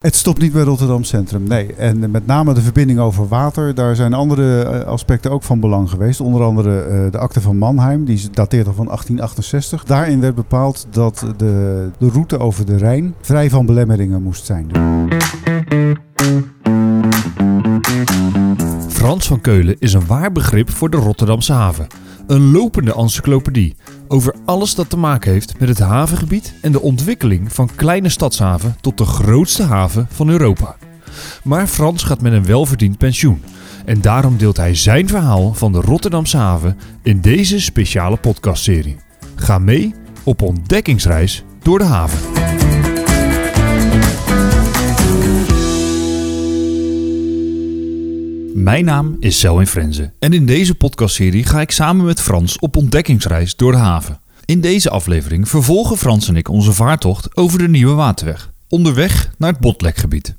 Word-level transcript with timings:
Het 0.00 0.14
stopt 0.16 0.40
niet 0.40 0.52
bij 0.52 0.62
Rotterdam 0.62 1.04
Centrum, 1.04 1.42
nee. 1.42 1.74
En 1.74 2.10
met 2.10 2.26
name 2.26 2.54
de 2.54 2.60
verbinding 2.60 2.98
over 2.98 3.28
water, 3.28 3.74
daar 3.74 3.96
zijn 3.96 4.12
andere 4.14 4.62
eh, 4.62 4.86
aspecten 4.86 5.30
ook 5.30 5.42
van 5.42 5.60
belang 5.60 5.90
geweest. 5.90 6.20
Onder 6.20 6.42
andere 6.42 6.88
uh, 6.88 7.10
de 7.10 7.18
akte 7.18 7.40
van 7.40 7.56
Mannheim, 7.56 8.04
die 8.04 8.30
dateert 8.30 8.66
al 8.66 8.72
van 8.72 8.84
1868. 8.84 9.84
Daarin 9.84 10.20
werd 10.20 10.34
bepaald 10.34 10.86
dat 10.90 11.26
de, 11.36 11.90
de 11.98 12.08
route 12.08 12.38
over 12.38 12.66
de 12.66 12.76
Rijn 12.76 13.14
vrij 13.20 13.50
van 13.50 13.66
belemmeringen 13.66 14.22
moest 14.22 14.44
zijn. 14.44 14.70
Frans 19.00 19.26
van 19.26 19.40
Keulen 19.40 19.76
is 19.78 19.92
een 19.92 20.06
waar 20.06 20.32
begrip 20.32 20.70
voor 20.70 20.90
de 20.90 20.96
Rotterdamse 20.96 21.52
haven. 21.52 21.86
Een 22.26 22.50
lopende 22.50 22.94
encyclopedie 22.94 23.76
over 24.08 24.34
alles 24.44 24.74
dat 24.74 24.90
te 24.90 24.96
maken 24.96 25.32
heeft 25.32 25.60
met 25.60 25.68
het 25.68 25.78
havengebied 25.78 26.54
en 26.62 26.72
de 26.72 26.80
ontwikkeling 26.80 27.52
van 27.52 27.70
kleine 27.74 28.08
stadshaven 28.08 28.76
tot 28.80 28.98
de 28.98 29.04
grootste 29.04 29.62
haven 29.62 30.06
van 30.10 30.28
Europa. 30.28 30.76
Maar 31.44 31.66
Frans 31.66 32.02
gaat 32.02 32.20
met 32.20 32.32
een 32.32 32.44
welverdiend 32.44 32.98
pensioen 32.98 33.42
en 33.84 34.00
daarom 34.00 34.36
deelt 34.36 34.56
hij 34.56 34.74
zijn 34.74 35.08
verhaal 35.08 35.54
van 35.54 35.72
de 35.72 35.80
Rotterdamse 35.80 36.36
haven 36.36 36.78
in 37.02 37.20
deze 37.20 37.60
speciale 37.60 38.16
podcastserie. 38.16 38.96
Ga 39.34 39.58
mee 39.58 39.94
op 40.24 40.42
ontdekkingsreis 40.42 41.44
door 41.62 41.78
de 41.78 41.84
haven. 41.84 42.18
Mijn 48.54 48.84
naam 48.84 49.16
is 49.20 49.38
Selwyn 49.38 49.66
Frenze 49.66 50.12
en 50.18 50.32
in 50.32 50.46
deze 50.46 50.74
podcastserie 50.74 51.44
ga 51.44 51.60
ik 51.60 51.70
samen 51.70 52.04
met 52.04 52.20
Frans 52.20 52.58
op 52.58 52.76
ontdekkingsreis 52.76 53.56
door 53.56 53.72
de 53.72 53.78
haven. 53.78 54.20
In 54.44 54.60
deze 54.60 54.90
aflevering 54.90 55.48
vervolgen 55.48 55.96
Frans 55.96 56.28
en 56.28 56.36
ik 56.36 56.48
onze 56.48 56.72
vaartocht 56.72 57.36
over 57.36 57.58
de 57.58 57.68
Nieuwe 57.68 57.94
Waterweg, 57.94 58.52
onderweg 58.68 59.30
naar 59.38 59.50
het 59.50 59.60
Botlekgebied. 59.60 60.36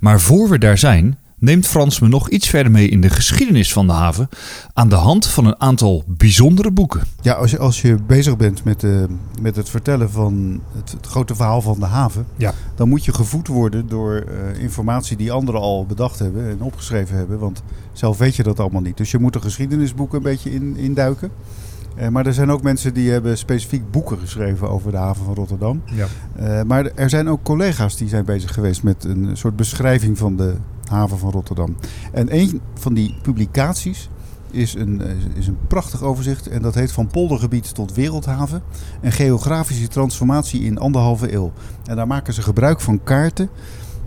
Maar 0.00 0.20
voor 0.20 0.48
we 0.48 0.58
daar 0.58 0.78
zijn, 0.78 1.18
neemt 1.44 1.66
Frans 1.66 2.00
me 2.00 2.08
nog 2.08 2.28
iets 2.28 2.48
verder 2.48 2.72
mee 2.72 2.88
in 2.88 3.00
de 3.00 3.10
geschiedenis 3.10 3.72
van 3.72 3.86
de 3.86 3.92
haven 3.92 4.28
aan 4.72 4.88
de 4.88 4.94
hand 4.94 5.26
van 5.26 5.46
een 5.46 5.60
aantal 5.60 6.04
bijzondere 6.06 6.70
boeken. 6.70 7.02
Ja, 7.20 7.32
als 7.32 7.50
je, 7.50 7.58
als 7.58 7.82
je 7.82 7.96
bezig 8.06 8.36
bent 8.36 8.64
met, 8.64 8.82
uh, 8.82 9.04
met 9.40 9.56
het 9.56 9.70
vertellen 9.70 10.10
van 10.10 10.60
het, 10.76 10.92
het, 10.92 11.06
grote 11.06 11.34
verhaal 11.34 11.60
van 11.60 11.78
de 11.78 11.86
haven, 11.86 12.26
ja. 12.36 12.52
dan 12.74 12.88
moet 12.88 13.04
je 13.04 13.12
gevoed 13.12 13.46
worden 13.46 13.88
door 13.88 14.24
uh, 14.28 14.62
informatie 14.62 15.16
die 15.16 15.32
anderen 15.32 15.60
al 15.60 15.86
bedacht 15.86 16.18
hebben 16.18 16.48
en 16.48 16.60
opgeschreven 16.60 17.16
hebben. 17.16 17.38
Want 17.38 17.62
zelf 17.92 18.18
weet 18.18 18.36
je 18.36 18.42
dat 18.42 18.60
allemaal 18.60 18.82
niet. 18.82 18.96
Dus 18.96 19.10
je 19.10 19.18
moet 19.18 19.32
de 19.32 19.40
geschiedenisboeken 19.40 20.16
een 20.16 20.22
beetje 20.22 20.52
in, 20.52 20.76
induiken. 20.76 21.30
Uh, 21.98 22.08
maar 22.08 22.26
er 22.26 22.34
zijn 22.34 22.50
ook 22.50 22.62
mensen 22.62 22.94
die 22.94 23.10
hebben 23.10 23.38
specifiek 23.38 23.90
boeken 23.90 24.18
geschreven 24.18 24.70
over 24.70 24.90
de 24.90 24.96
haven 24.96 25.24
van 25.24 25.34
Rotterdam. 25.34 25.82
Ja. 25.84 26.06
Uh, 26.40 26.62
maar 26.62 26.86
er 26.94 27.10
zijn 27.10 27.28
ook 27.28 27.42
collega's 27.42 27.96
die 27.96 28.08
zijn 28.08 28.24
bezig 28.24 28.54
geweest 28.54 28.82
met 28.82 29.04
een 29.04 29.30
soort 29.32 29.56
beschrijving 29.56 30.18
van 30.18 30.36
de 30.36 30.54
haven 30.88 31.18
van 31.18 31.30
Rotterdam. 31.30 31.76
En 32.12 32.34
een 32.34 32.60
van 32.74 32.94
die 32.94 33.14
publicaties 33.22 34.08
is 34.50 34.74
een, 34.74 35.02
is 35.34 35.46
een 35.46 35.58
prachtig 35.66 36.02
overzicht. 36.02 36.48
En 36.48 36.62
dat 36.62 36.74
heet 36.74 36.92
Van 36.92 37.06
poldergebied 37.06 37.74
tot 37.74 37.94
wereldhaven. 37.94 38.62
Een 39.00 39.12
geografische 39.12 39.88
transformatie 39.88 40.62
in 40.62 40.78
anderhalve 40.78 41.32
eeuw. 41.32 41.52
En 41.84 41.96
daar 41.96 42.06
maken 42.06 42.34
ze 42.34 42.42
gebruik 42.42 42.80
van 42.80 43.02
kaarten 43.02 43.48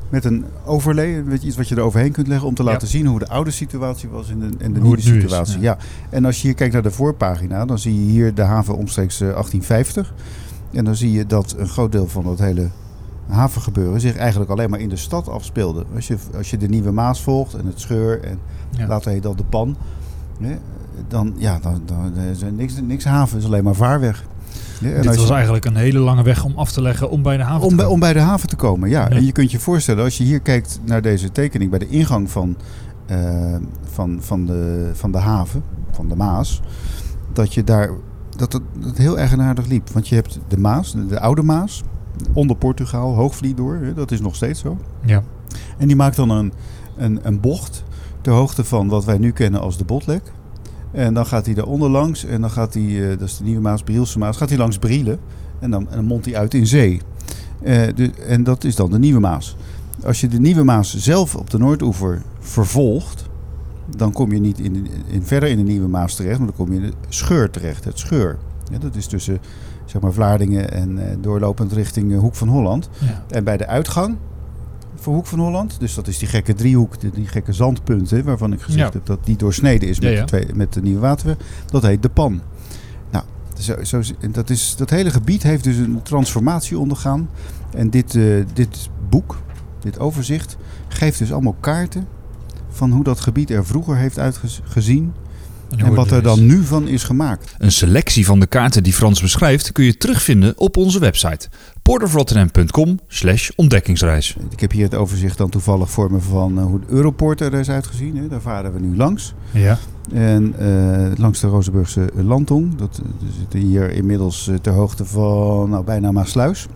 met 0.09 0.25
een 0.25 0.45
overlay, 0.66 1.23
weet 1.23 1.42
je, 1.42 1.47
iets 1.47 1.58
wat 1.58 1.67
je 1.67 1.75
er 1.75 1.81
overheen 1.81 2.11
kunt 2.11 2.28
leggen 2.28 2.47
om 2.47 2.53
te 2.53 2.64
laten 2.64 2.88
ja. 2.88 2.94
zien 2.94 3.06
hoe 3.06 3.19
de 3.19 3.28
oude 3.28 3.52
situatie 3.52 4.09
was 4.09 4.30
en 4.30 4.39
de, 4.39 4.50
en 4.59 4.73
de 4.73 4.81
nieuwe 4.81 5.02
situatie. 5.02 5.56
Is, 5.56 5.62
ja. 5.62 5.78
ja. 5.80 6.08
En 6.09 6.25
als 6.25 6.41
je 6.41 6.47
hier 6.47 6.56
kijkt 6.56 6.73
naar 6.73 6.84
de 6.84 6.91
voorpagina, 6.91 7.66
dan 7.66 7.80
zie 7.80 8.06
je 8.06 8.12
hier 8.12 8.34
de 8.34 8.41
haven 8.41 8.75
omstreeks 8.75 9.17
1850. 9.17 10.14
En 10.72 10.86
dan 10.86 10.95
zie 10.95 11.12
je 11.12 11.25
dat 11.25 11.56
een 11.58 11.67
groot 11.67 11.91
deel 11.91 12.08
van 12.08 12.23
dat 12.23 12.39
hele 12.39 12.69
havengebeuren 13.28 14.02
zich 14.02 14.16
eigenlijk 14.16 14.52
alleen 14.52 14.70
maar 14.70 14.80
in 14.80 14.89
de 14.89 14.95
stad 14.95 15.30
afspeelde. 15.30 15.86
Als 15.95 16.08
je, 16.08 16.17
als 16.38 16.50
je 16.50 16.58
de 16.58 16.67
Nieuwe 16.67 16.92
Maas 16.92 17.22
volgt 17.22 17.53
en 17.53 17.66
het 17.66 17.80
Scheur 17.80 18.23
en 18.23 18.39
ja. 18.69 18.88
later 18.88 19.11
heet 19.11 19.23
dat 19.23 19.38
de 19.38 19.44
Pan, 19.44 19.78
hè, 20.42 20.56
dan, 21.08 21.34
ja, 21.38 21.59
dan, 21.61 21.81
dan 21.86 22.14
is 22.16 22.42
er 22.42 22.52
niks, 22.52 22.81
niks 22.81 23.03
haven, 23.03 23.38
is 23.38 23.46
alleen 23.46 23.63
maar 23.63 23.75
vaarweg. 23.75 24.25
Ja, 24.79 25.02
Dit 25.02 25.16
was 25.16 25.28
je, 25.28 25.34
eigenlijk 25.34 25.66
een 25.66 25.75
hele 25.75 26.00
lange 26.00 26.24
weg 26.24 26.44
om 26.44 26.53
af 26.56 26.72
te 26.72 26.81
leggen 26.81 27.09
om 27.09 27.22
bij 27.22 27.38
de 27.38 27.44
haven 27.44 27.63
om 27.63 27.69
te 27.69 27.75
bij, 27.75 27.85
komen. 27.85 27.94
Om 27.94 28.00
bij 28.00 28.13
de 28.13 28.19
haven 28.19 28.50
te 28.50 28.56
komen, 28.56 28.90
ja. 28.90 29.02
ja. 29.02 29.09
En 29.09 29.25
je 29.25 29.31
kunt 29.31 29.52
je 29.52 29.59
voorstellen, 29.59 30.03
als 30.03 30.18
je 30.18 30.23
hier 30.23 30.40
kijkt 30.40 30.79
naar 30.85 31.02
deze 31.02 31.31
tekening 31.31 31.69
bij 31.69 31.79
de 31.79 31.88
ingang 31.88 32.31
van, 32.31 32.57
uh, 33.12 33.56
van, 33.84 34.18
van, 34.22 34.46
de, 34.46 34.90
van 34.94 35.12
de 35.12 35.18
haven, 35.18 35.63
van 35.91 36.07
de 36.07 36.16
Maas, 36.16 36.62
dat 37.34 37.53
je 37.53 37.63
daar 37.63 37.90
dat 38.38 38.53
het, 38.53 38.62
dat 38.79 38.97
heel 38.97 39.18
eigenaardig 39.18 39.68
liep. 39.68 39.90
Want 39.90 40.07
je 40.07 40.16
hebt 40.16 40.40
de 40.47 40.57
Maas, 40.57 40.91
de, 40.91 41.06
de 41.06 41.19
oude 41.19 41.44
Maas, 41.44 41.84
onder 42.33 42.55
Portugaal, 42.55 43.16
Hoogvliet 43.16 43.57
door, 43.57 43.75
hè, 43.75 43.94
dat 43.94 44.11
is 44.11 44.22
nog 44.22 44.35
steeds 44.35 44.59
zo. 44.59 44.78
Ja. 45.05 45.23
En 45.78 45.88
die 45.88 45.95
maakt 45.95 46.16
dan 46.16 46.29
een, 46.29 46.53
een, 46.97 47.19
een 47.23 47.39
bocht 47.39 47.83
ter 48.22 48.33
hoogte 48.33 48.63
van 48.63 48.88
wat 48.88 49.05
wij 49.05 49.17
nu 49.17 49.31
kennen 49.31 49.61
als 49.61 49.78
de 49.78 49.85
Botlek. 49.85 50.22
En 50.91 51.13
dan 51.13 51.25
gaat 51.25 51.45
hij 51.45 51.55
daaronder 51.55 51.89
langs 51.89 52.25
en 52.25 52.41
dan 52.41 52.50
gaat 52.50 52.73
hij, 52.73 52.83
uh, 52.83 53.09
dat 53.09 53.28
is 53.28 53.38
de 53.38 53.44
Nieuwe 53.44 53.61
Maas, 53.61 53.83
Brielse 53.83 54.17
Maas, 54.17 54.38
gaat 54.38 54.50
hij 54.50 54.57
langs 54.57 54.78
Brielen. 54.78 55.19
En 55.59 55.72
dan, 55.72 55.89
en 55.89 55.95
dan 55.95 56.05
mondt 56.05 56.25
hij 56.25 56.35
uit 56.35 56.53
in 56.53 56.67
zee. 56.67 57.01
Uh, 57.63 57.88
de, 57.95 58.11
en 58.28 58.44
dat 58.44 58.63
is 58.63 58.75
dan 58.75 58.91
de 58.91 58.99
Nieuwe 58.99 59.19
Maas. 59.19 59.55
Als 60.03 60.22
je 60.22 60.28
de 60.28 60.39
Nieuwe 60.39 60.63
Maas 60.63 60.97
zelf 60.97 61.35
op 61.35 61.49
de 61.49 61.57
Noordoever 61.57 62.22
vervolgt, 62.39 63.25
dan 63.95 64.11
kom 64.11 64.31
je 64.31 64.39
niet 64.39 64.59
in, 64.59 64.88
in, 65.07 65.23
verder 65.23 65.49
in 65.49 65.57
de 65.57 65.63
Nieuwe 65.63 65.88
Maas 65.88 66.16
terecht, 66.16 66.38
maar 66.38 66.47
dan 66.47 66.55
kom 66.55 66.73
je 66.73 66.79
in 66.79 66.85
de 66.85 66.94
Scheur 67.09 67.49
terecht. 67.49 67.84
Het 67.84 67.99
Scheur. 67.99 68.38
Ja, 68.72 68.78
dat 68.78 68.95
is 68.95 69.07
tussen 69.07 69.39
zeg 69.88 70.02
maar 70.02 70.14
Vlaardingen 70.14 70.72
en 70.72 70.98
uh, 70.98 71.03
doorlopend 71.20 71.72
richting 71.72 72.12
uh, 72.12 72.20
Hoek 72.20 72.36
van 72.36 72.48
Holland. 72.48 72.90
Ja. 73.00 73.24
En 73.30 73.44
bij 73.44 73.58
de 73.58 73.68
uitgang 73.68 74.18
voor 74.96 75.14
Hoek 75.14 75.25
van 75.25 75.40
Holland, 75.40 75.80
dus 75.80 75.94
dat 75.94 76.08
is 76.08 76.18
die 76.18 76.28
gekke 76.28 76.53
driehoek, 76.53 77.00
die, 77.00 77.12
die 77.12 77.28
gekke 77.28 77.53
zandpunten, 77.53 78.24
waarvan 78.24 78.53
ik 78.53 78.62
gezegd 78.62 78.94
Ja. 78.94 78.97
heb 78.97 79.06
dat 79.06 79.26
die 79.26 79.36
doorsneden 79.38 79.90
is 79.90 80.00
met, 80.00 80.12
Ja. 80.12 80.20
De, 80.20 80.26
twee, 80.26 80.47
met 80.53 80.74
de 80.74 80.81
Nieuwe 80.81 81.00
Waterweg, 81.00 81.38
dat 81.66 81.81
heet 81.84 82.02
de 82.02 82.09
Pan. 82.09 82.42
Nou, 83.12 83.24
zo, 83.84 84.02
dat, 84.31 84.50
is, 84.50 84.76
dat 84.76 84.90
hele 84.90 85.09
gebied 85.09 85.44
heeft 85.44 85.64
dus 85.64 85.78
een 85.78 86.02
transformatie 86.03 86.80
ondergaan. 86.80 87.30
En 87.76 87.90
dit, 87.90 88.14
uh, 88.14 88.46
dit 88.53 88.90
boek, 89.09 89.38
dit 89.80 90.00
overzicht, 90.00 90.58
geeft 90.88 91.20
dus 91.20 91.31
allemaal 91.34 91.56
kaarten 91.59 92.08
van 92.70 92.92
hoe 92.92 93.03
dat 93.03 93.20
gebied 93.20 93.50
er 93.50 93.66
vroeger 93.66 93.96
heeft 93.96 94.20
uitgezien. 94.20 95.14
En, 95.78 95.94
wat 95.94 96.11
er 96.11 96.23
dan 96.23 96.45
nu 96.45 96.63
van 96.63 96.88
is 96.88 97.03
gemaakt. 97.03 97.55
Een 97.57 97.72
selectie 97.72 98.25
van 98.25 98.39
de 98.39 98.47
kaarten 98.47 98.83
die 98.83 98.94
Frans 98.94 99.22
beschrijft 99.22 99.72
kun 99.72 99.85
je 99.85 99.97
terugvinden 99.97 100.53
op 100.57 100.78
onze 100.78 101.00
website 101.00 101.50
porterofrotterdam.com 101.81 103.00
slash 103.07 103.50
ontdekkingsreis. 103.55 104.35
Ik 104.50 104.59
heb 104.59 104.72
hier 104.72 104.83
het 104.83 104.95
overzicht 104.95 105.38
dan 105.38 105.50
toevallig 105.50 105.89
voor 105.89 106.11
me 106.11 106.19
van 106.19 106.57
uh, 106.59 106.66
hoe 106.66 106.79
de 106.79 106.85
Europort 106.89 107.41
er 107.41 107.53
is 107.53 107.69
uitgezien. 107.69 108.17
Hè. 108.17 108.28
Daar 108.28 108.41
varen 108.41 108.73
we 108.73 108.79
nu 108.79 108.95
langs. 108.95 109.33
Ja. 109.51 109.78
En 110.13 110.55
uh, 110.59 111.17
langs 111.17 111.39
de 111.39 111.47
Rozenburgse 111.47 112.09
Landtong. 112.13 112.75
Dat 112.75 113.01
we 113.19 113.28
zitten 113.39 113.59
hier 113.59 113.91
inmiddels 113.91 114.49
ter 114.61 114.73
hoogte 114.73 115.05
van 115.05 115.69
nou, 115.69 115.84
bijna 115.84 116.11
Maasluis. 116.11 116.67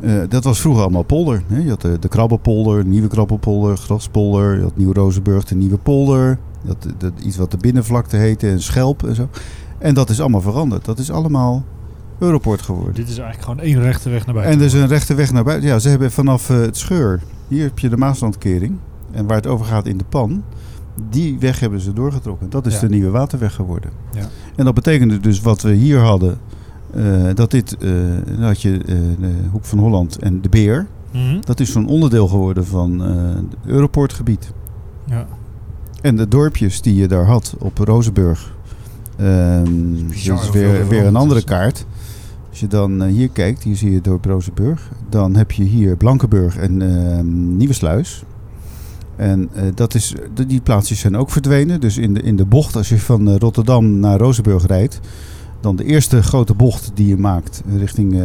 Uh, 0.00 0.22
dat 0.28 0.44
was 0.44 0.60
vroeger 0.60 0.82
allemaal 0.82 1.02
polder. 1.02 1.42
Hè. 1.46 1.58
Je 1.58 1.68
had 1.68 1.80
de, 1.80 1.98
de 1.98 2.08
Krabbelpolder, 2.08 2.82
de 2.82 2.88
Nieuwe 2.88 3.08
Krabbelpolder, 3.08 3.76
Graspolder. 3.76 4.56
Je 4.56 4.62
had 4.62 4.76
Nieuw-Rozenburg, 4.76 5.44
de 5.44 5.54
Nieuwe 5.54 5.78
Polder. 5.78 6.38
Dat, 6.66 6.86
dat, 6.98 7.12
iets 7.22 7.36
wat 7.36 7.50
de 7.50 7.56
binnenvlakte 7.56 8.16
heette, 8.16 8.48
een 8.48 8.62
schelp 8.62 9.02
en 9.04 9.14
zo. 9.14 9.28
En 9.78 9.94
dat 9.94 10.10
is 10.10 10.20
allemaal 10.20 10.40
veranderd. 10.40 10.84
Dat 10.84 10.98
is 10.98 11.10
allemaal 11.10 11.64
Europort 12.18 12.62
geworden. 12.62 12.94
Dit 12.94 13.08
is 13.08 13.18
eigenlijk 13.18 13.42
gewoon 13.42 13.60
één 13.60 13.80
rechte 13.82 14.10
weg 14.10 14.24
naar 14.26 14.34
buiten. 14.34 14.54
En 14.54 14.60
dus 14.62 14.72
een 14.72 14.86
rechte 14.88 15.14
weg 15.14 15.32
naar 15.32 15.44
buiten. 15.44 15.68
Ja, 15.68 15.78
ze 15.78 15.88
hebben 15.88 16.10
vanaf 16.12 16.50
uh, 16.50 16.56
het 16.60 16.76
scheur, 16.76 17.22
hier 17.48 17.62
heb 17.62 17.78
je 17.78 17.88
de 17.88 17.96
Maaslandkering. 17.96 18.76
En 19.12 19.26
waar 19.26 19.36
het 19.36 19.46
over 19.46 19.66
gaat 19.66 19.86
in 19.86 19.98
de 19.98 20.04
pan, 20.08 20.42
die 21.10 21.38
weg 21.38 21.60
hebben 21.60 21.80
ze 21.80 21.92
doorgetrokken. 21.92 22.50
Dat 22.50 22.66
is 22.66 22.74
Ja. 22.74 22.80
de 22.80 22.88
nieuwe 22.88 23.10
waterweg 23.10 23.54
geworden. 23.54 23.90
Ja. 24.12 24.28
En 24.56 24.64
dat 24.64 24.74
betekende 24.74 25.20
dus 25.20 25.40
wat 25.40 25.62
we 25.62 25.72
hier 25.72 25.98
hadden, 26.00 26.38
uh, 26.96 27.30
dat 27.34 27.50
dit, 27.50 27.76
uh, 27.78 27.90
dan 28.26 28.42
had 28.42 28.62
je 28.62 28.78
de 29.18 29.32
Hoek 29.50 29.64
van 29.64 29.78
Holland 29.78 30.18
en 30.18 30.40
de 30.40 30.48
Beer. 30.48 30.86
Mhm. 31.12 31.40
Dat 31.40 31.60
is 31.60 31.72
zo'n 31.72 31.88
onderdeel 31.88 32.28
geworden 32.28 32.66
van 32.66 33.00
het 33.00 33.44
Europortgebied. 33.64 34.52
Ja. 35.04 35.26
En 36.06 36.16
de 36.16 36.28
dorpjes 36.28 36.80
die 36.80 36.94
je 36.94 37.08
daar 37.08 37.24
had 37.24 37.54
op 37.58 37.78
Rozenburg. 37.78 38.54
Um, 39.20 40.06
Bizar 40.08 40.36
dat 40.36 40.44
is 40.44 40.50
weer, 40.50 40.74
er 40.74 40.88
weer 40.88 41.06
een 41.06 41.16
andere 41.16 41.44
kaart. 41.44 41.86
Als 42.50 42.60
je 42.60 42.66
dan 42.66 43.02
uh, 43.02 43.08
hier 43.08 43.28
kijkt, 43.28 43.62
hier 43.62 43.76
zie 43.76 43.90
je 43.90 44.00
dorp 44.00 44.24
Rozenburg. 44.24 44.90
Dan 45.08 45.36
heb 45.36 45.50
je 45.50 45.62
hier 45.62 45.96
Blankenburg 45.96 46.56
en 46.56 46.80
uh, 46.80 47.20
Nieuwesluis. 47.56 48.24
En 49.16 49.48
uh, 49.54 49.62
dat 49.74 49.94
is, 49.94 50.14
die 50.46 50.60
plaatsjes 50.60 51.00
zijn 51.00 51.16
ook 51.16 51.30
verdwenen. 51.30 51.80
Dus 51.80 51.96
in 51.96 52.14
de, 52.14 52.22
in 52.22 52.36
de 52.36 52.44
bocht, 52.44 52.76
als 52.76 52.88
je 52.88 52.98
van 52.98 53.28
uh, 53.28 53.36
Rotterdam 53.36 53.98
naar 53.98 54.18
Rozenburg 54.18 54.66
rijdt... 54.66 55.00
dan 55.60 55.76
de 55.76 55.84
eerste 55.84 56.22
grote 56.22 56.54
bocht 56.54 56.90
die 56.94 57.06
je 57.06 57.16
maakt 57.16 57.62
richting 57.78 58.14
uh, 58.14 58.22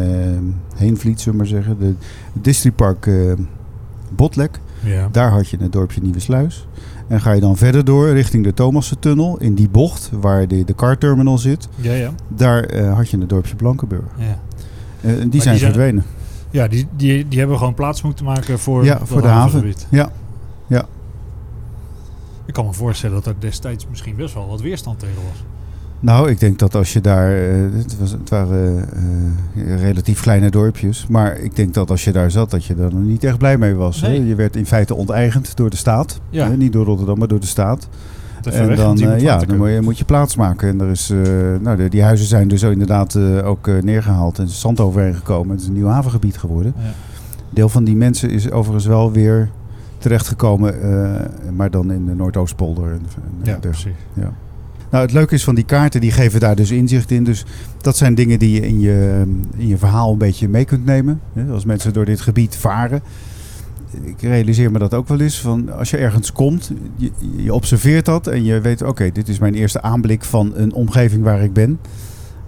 Heenvliet, 0.76 1.22
zullen 1.22 1.40
we 1.40 1.46
maar 1.46 1.62
zeggen. 1.62 1.80
De 1.80 1.94
Districtpark 2.34 3.06
uh, 3.06 3.34
Botlek. 4.16 4.60
Ja. 4.84 5.10
Daar 5.12 5.32
had 5.32 5.50
je 5.50 5.58
het 5.60 5.72
dorpje 5.72 6.02
Nieuwesluis. 6.02 6.68
En 7.12 7.22
ga 7.22 7.32
je 7.32 7.42
dan 7.42 7.58
verder 7.58 7.86
door 7.86 8.10
richting 8.10 8.44
de 8.44 8.54
Thomassentunnel. 8.54 9.38
In 9.40 9.56
die 9.56 9.70
bocht 9.70 10.10
waar 10.14 10.48
de, 10.48 10.64
de 10.64 10.76
car 10.76 10.98
terminal 10.98 11.38
zit. 11.38 11.68
Ja, 11.76 11.94
ja. 11.94 12.12
Daar 12.28 12.74
uh, 12.74 12.94
had 12.96 13.10
je 13.10 13.18
het 13.18 13.30
dorpje 13.30 13.56
Blankenburg. 13.56 14.04
ja. 14.18 14.40
Uh, 15.02 15.12
en 15.12 15.20
die 15.20 15.30
die 15.30 15.42
zijn 15.42 15.58
verdwenen. 15.58 16.04
Ja, 16.50 16.68
die, 16.68 16.88
die, 16.96 17.28
die 17.28 17.40
hebben 17.40 17.58
gewoon 17.58 17.74
plaats 17.74 18.02
moeten 18.02 18.26
maken 18.26 18.60
voor, 18.60 18.84
Ja, 18.84 19.00
voor 19.04 19.22
de 19.22 19.28
haven. 19.28 19.74
Ja, 19.90 20.12
ja. 20.68 20.86
Ik 22.46 22.54
kan 22.54 22.66
me 22.66 22.74
voorstellen 22.74 23.16
dat 23.16 23.26
er 23.26 23.36
destijds 23.40 23.88
misschien 23.90 24.16
best 24.16 24.34
wel 24.34 24.48
wat 24.48 24.62
weerstand 24.62 25.00
tegen 25.00 25.16
was. 25.16 25.44
Nou, 26.02 26.30
ik 26.30 26.40
denk 26.40 26.60
dat 26.60 26.76
als 26.76 26.94
je 26.94 27.02
daar. 27.02 27.32
eh, 27.36 27.56
het, 27.74 28.00
was, 28.00 28.12
het 28.12 28.30
waren 28.30 28.86
eh, 29.56 29.82
relatief 29.82 30.22
kleine 30.22 30.50
dorpjes. 30.50 31.08
Maar 31.08 31.38
ik 31.38 31.56
denk 31.56 31.74
dat 31.74 31.90
als 31.90 32.04
je 32.04 32.12
daar 32.12 32.32
zat, 32.32 32.52
dat 32.52 32.66
je 32.66 32.76
daar 32.76 32.94
nog 32.94 33.04
niet 33.04 33.24
echt 33.24 33.38
blij 33.38 33.58
mee 33.58 33.74
was. 33.76 34.02
hè. 34.02 34.08
Je 34.12 34.36
werd 34.36 34.56
in 34.56 34.66
feite 34.66 34.96
onteigend 34.96 35.56
door 35.56 35.70
de 35.70 35.76
staat. 35.76 36.20
Ja. 36.30 36.50
Hè, 36.50 36.58
Niet 36.58 36.74
door 36.74 36.86
Rotterdam, 36.86 37.18
maar 37.18 37.28
door 37.28 37.40
de 37.40 37.46
staat. 37.46 37.88
En 38.52 38.76
dan, 38.76 39.00
eh, 39.00 39.20
ja, 39.20 39.38
dan 39.38 39.58
moet 39.58 39.70
je, 39.70 39.82
moet 39.82 39.98
je 39.98 40.06
plaats 40.06 40.36
maken. 40.36 40.70
En 40.70 40.82
er 40.82 40.90
is, 40.90 41.14
nou, 41.62 41.78
de, 41.78 41.90
die 41.90 42.04
huizen 42.04 42.28
zijn 42.28 42.48
dus 42.48 42.62
inderdaad 42.62 43.16
ook 43.44 43.68
eh, 43.68 43.82
neergehaald. 43.82 44.40
En 44.40 44.48
zand 44.48 44.80
overheen 44.80 45.16
gekomen. 45.16 45.52
Het 45.52 45.62
is 45.62 45.68
een 45.68 45.74
nieuw 45.74 45.88
havengebied 45.88 46.38
geworden. 46.38 46.74
Ja. 46.78 46.84
Deel 47.50 47.70
van 47.70 47.84
die 47.84 47.96
mensen 47.96 48.30
is 48.30 48.52
overigens 48.52 48.86
wel 48.86 49.12
weer 49.12 49.50
terechtgekomen. 49.98 50.76
maar 51.56 51.70
dan 51.72 51.92
in 51.92 52.06
de 52.06 52.16
Noordoostpolder. 52.16 52.92
En, 52.92 53.02
en 53.16 53.52
Ja, 53.52 53.58
precies. 53.58 53.94
Nou, 54.92 55.04
het 55.04 55.14
leuke 55.14 55.34
is 55.36 55.44
van 55.44 55.56
die 55.56 55.64
kaarten, 55.66 56.02
die 56.02 56.12
geven 56.12 56.40
daar 56.40 56.56
dus 56.56 56.72
inzicht 56.72 57.12
in. 57.12 57.24
Dus 57.24 57.46
dat 57.82 57.98
zijn 57.98 58.16
dingen 58.16 58.40
die 58.40 58.52
je 58.52 58.68
in 58.68 58.80
je, 58.80 59.24
in 59.58 59.68
je 59.68 59.78
verhaal 59.78 60.12
een 60.12 60.18
beetje 60.18 60.48
mee 60.50 60.66
kunt 60.66 60.86
nemen. 60.86 61.22
Hè, 61.34 61.52
Als 61.52 61.66
mensen 61.66 61.94
door 61.94 62.06
dit 62.06 62.22
gebied 62.22 62.56
varen. 62.56 63.02
Ik 64.04 64.22
realiseer 64.22 64.72
me 64.72 64.80
dat 64.80 64.94
ook 64.94 65.08
wel 65.08 65.20
eens. 65.20 65.40
Van 65.42 65.74
als 65.78 65.90
je 65.90 65.98
ergens 65.98 66.32
komt, 66.32 66.72
je, 66.96 67.12
je 67.36 67.54
observeert 67.54 68.06
dat 68.06 68.28
en 68.28 68.44
je 68.44 68.62
weet, 68.62 68.82
oké, 68.82 69.12
dit 69.12 69.28
is 69.28 69.40
mijn 69.40 69.54
eerste 69.54 69.82
aanblik 69.82 70.24
van 70.24 70.52
een 70.56 70.74
omgeving 70.74 71.24
waar 71.24 71.42
ik 71.44 71.54
ben. 71.54 71.80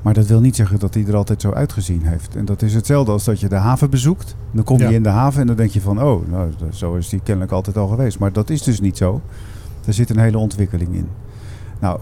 Maar 0.01 0.13
dat 0.13 0.27
wil 0.27 0.39
niet 0.41 0.55
zeggen 0.55 0.79
dat 0.79 0.93
die 0.93 1.07
er 1.07 1.15
altijd 1.15 1.41
zo 1.41 1.51
uitgezien 1.51 2.01
heeft. 2.05 2.35
En 2.35 2.45
dat 2.45 2.61
is 2.61 2.73
hetzelfde 2.73 3.11
als 3.11 3.23
dat 3.23 3.39
je 3.39 3.47
de 3.49 3.55
haven 3.55 3.89
bezoekt. 3.89 4.35
Dan 4.51 4.63
kom 4.63 4.77
je 4.77 4.83
Ja. 4.83 4.89
in 4.89 5.03
de 5.03 5.09
haven 5.09 5.41
en 5.41 5.47
dan 5.47 5.55
denk 5.55 5.69
je 5.71 5.81
van, 5.81 6.01
oh, 6.03 6.27
nou, 6.29 6.51
zo 6.73 6.95
is 6.95 7.09
die 7.09 7.19
kennelijk 7.23 7.51
altijd 7.53 7.77
al 7.77 7.87
geweest. 7.87 8.19
Maar 8.19 8.31
dat 8.33 8.49
is 8.49 8.61
dus 8.63 8.79
niet 8.81 8.97
zo. 8.97 9.21
Er 9.85 9.93
zit 9.93 10.09
een 10.09 10.19
hele 10.19 10.37
ontwikkeling 10.37 10.93
in. 10.95 11.07
Nou, 11.79 11.99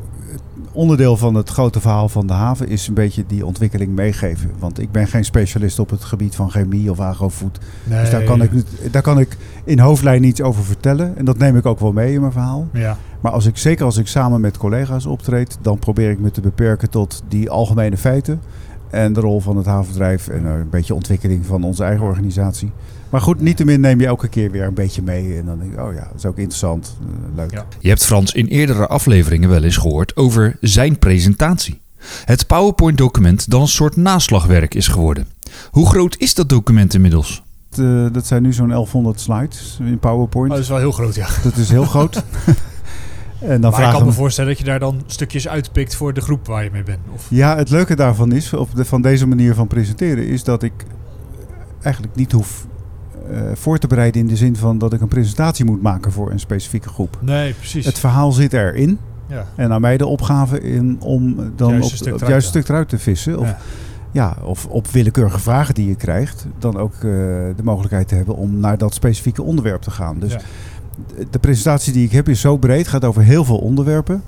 onderdeel 0.71 1.17
van 1.17 1.35
het 1.35 1.49
grote 1.49 1.81
verhaal 1.81 2.09
van 2.09 2.27
de 2.27 2.33
haven 2.33 2.67
is 2.67 2.87
een 2.87 2.93
beetje 2.93 3.23
die 3.27 3.45
ontwikkeling 3.45 3.95
meegeven. 3.95 4.51
Want 4.59 4.79
ik 4.79 4.91
ben 4.91 5.07
geen 5.07 5.25
specialist 5.25 5.79
op 5.79 5.89
het 5.89 6.03
gebied 6.03 6.35
van 6.35 6.51
chemie 6.51 6.91
of 6.91 6.99
agrofood. 6.99 7.59
Nee, 7.83 7.99
Dus 7.99 8.09
daar 8.09 8.23
kan, 8.23 8.41
ik, 8.41 8.51
daar 8.91 9.01
kan 9.01 9.19
ik 9.19 9.37
in 9.63 9.79
hoofdlijn 9.79 10.23
iets 10.23 10.41
over 10.41 10.63
vertellen. 10.63 11.17
En 11.17 11.25
dat 11.25 11.37
neem 11.37 11.57
ik 11.57 11.65
ook 11.65 11.79
wel 11.79 11.91
mee 11.91 12.13
in 12.13 12.19
mijn 12.19 12.31
verhaal. 12.31 12.67
Ja, 12.73 12.97
Maar 13.21 13.31
als 13.31 13.45
ik, 13.45 13.57
zeker 13.57 13.85
als 13.85 13.97
ik 13.97 14.07
samen 14.07 14.41
met 14.41 14.57
collega's 14.57 15.05
optreed, 15.05 15.57
dan 15.61 15.79
probeer 15.79 16.09
ik 16.09 16.19
me 16.19 16.31
te 16.31 16.41
beperken 16.41 16.89
tot 16.89 17.23
die 17.27 17.49
algemene 17.49 17.97
feiten. 17.97 18.41
En 18.89 19.13
de 19.13 19.19
rol 19.19 19.39
van 19.39 19.57
het 19.57 19.65
havenbedrijf 19.65 20.27
en 20.27 20.45
eh, 20.45 20.51
een 20.51 20.69
beetje 20.69 20.95
ontwikkeling 20.95 21.45
van 21.45 21.63
onze 21.63 21.83
eigen 21.83 22.05
organisatie. 22.05 22.71
Maar 23.11 23.21
goed, 23.21 23.41
niettemin 23.41 23.79
neem 23.79 23.99
je 23.99 24.05
elke 24.05 24.27
keer 24.27 24.51
weer 24.51 24.63
een 24.63 24.73
beetje 24.73 25.01
mee. 25.01 25.37
En 25.37 25.45
dan 25.45 25.59
denk 25.59 25.73
ik, 25.73 25.79
oh 25.79 25.93
ja, 25.93 25.99
dat 25.99 26.17
is 26.17 26.25
ook 26.25 26.37
interessant, 26.37 26.97
eh, 26.99 27.35
leuk. 27.35 27.51
Ja. 27.51 27.65
Je 27.79 27.89
hebt 27.89 28.05
Frans 28.05 28.33
in 28.33 28.45
eerdere 28.45 28.87
afleveringen 28.87 29.49
wel 29.49 29.63
eens 29.63 29.77
gehoord 29.77 30.15
over 30.15 30.57
zijn 30.61 30.99
presentatie. 30.99 31.81
Het 32.25 32.47
PowerPoint-document 32.47 33.49
dat 33.49 33.61
een 33.61 33.67
soort 33.67 33.95
naslagwerk 33.95 34.73
is 34.73 34.87
geworden. 34.87 35.27
Hoe 35.71 35.89
groot 35.89 36.15
is 36.17 36.33
dat 36.33 36.49
document 36.49 36.93
inmiddels? 36.93 37.43
Eh, 37.71 38.05
dat 38.11 38.27
zijn 38.27 38.41
nu 38.41 38.53
zo'n 38.53 38.67
1100 38.67 39.19
slides 39.19 39.77
in 39.79 39.99
PowerPoint. 39.99 40.49
Oh, 40.49 40.55
dat 40.55 40.63
is 40.63 40.69
wel 40.69 40.77
heel 40.77 40.91
groot, 40.91 41.15
ja. 41.15 41.27
Dat 41.43 41.55
is 41.55 41.69
heel 41.69 41.85
groot. 41.85 42.15
en 43.39 43.61
dan 43.61 43.71
maar 43.71 43.83
ik 43.83 43.91
kan 43.91 44.05
me 44.05 44.11
voorstellen 44.11 44.49
dat 44.49 44.59
je 44.59 44.65
daar 44.65 44.79
dan 44.79 45.03
stukjes 45.05 45.47
uitpikt 45.47 45.95
voor 45.95 46.13
de 46.13 46.21
groep 46.21 46.47
waar 46.47 46.63
je 46.63 46.71
mee 46.71 46.83
bent. 46.83 46.99
Of, 47.13 47.25
Ja, 47.29 47.57
het 47.57 47.69
leuke 47.69 47.95
daarvan 47.95 48.31
is, 48.31 48.53
op 48.53 48.75
de, 48.75 48.85
van 48.85 49.01
deze 49.01 49.27
manier 49.27 49.53
van 49.53 49.67
presenteren, 49.67 50.27
is 50.27 50.43
dat 50.43 50.63
ik 50.63 50.73
eigenlijk 51.81 52.15
niet 52.15 52.31
hoef 52.31 52.65
voor 53.53 53.77
te 53.77 53.87
bereiden 53.87 54.21
in 54.21 54.27
de 54.27 54.35
zin 54.35 54.55
van 54.55 54.77
dat 54.77 54.93
ik 54.93 55.01
een 55.01 55.07
presentatie 55.07 55.65
moet 55.65 55.81
maken 55.81 56.11
voor 56.11 56.31
een 56.31 56.39
specifieke 56.39 56.89
groep. 56.89 57.17
nee, 57.21 57.53
precies. 57.53 57.85
Het 57.85 57.99
verhaal 57.99 58.31
zit 58.31 58.53
erin 58.53 58.97
ja. 59.27 59.45
en 59.55 59.71
aan 59.71 59.81
mij 59.81 59.97
de 59.97 60.05
opgave 60.05 60.61
in 60.61 60.97
om 60.99 61.35
dan 61.55 61.69
juiste 61.69 61.91
op, 61.93 61.97
stuk 61.97 62.13
op 62.13 62.19
het 62.19 62.29
juiste 62.29 62.51
te 62.51 62.57
stuk 62.57 62.69
eruit 62.69 62.89
te 62.89 62.97
vissen. 62.99 63.39
Of, 63.39 63.47
Ja. 63.47 63.57
ja. 64.11 64.35
of 64.43 64.65
op 64.65 64.87
willekeurige 64.87 65.39
vragen 65.39 65.73
die 65.73 65.87
je 65.87 65.95
krijgt, 65.95 66.45
dan 66.59 66.77
ook 66.77 66.93
eh, 66.93 67.01
de 67.01 67.63
mogelijkheid 67.63 68.07
te 68.07 68.15
hebben 68.15 68.35
om 68.35 68.59
naar 68.59 68.77
dat 68.77 68.93
specifieke 68.93 69.43
onderwerp 69.43 69.81
te 69.81 69.91
gaan. 69.91 70.19
Dus 70.19 70.31
Ja. 70.33 70.39
de 71.31 71.39
presentatie 71.39 71.93
die 71.93 72.05
ik 72.05 72.11
heb 72.11 72.29
is 72.29 72.41
zo 72.41 72.57
breed, 72.57 72.87
gaat 72.87 73.05
over 73.05 73.21
heel 73.23 73.45
veel 73.45 73.57
onderwerpen. 73.57 74.23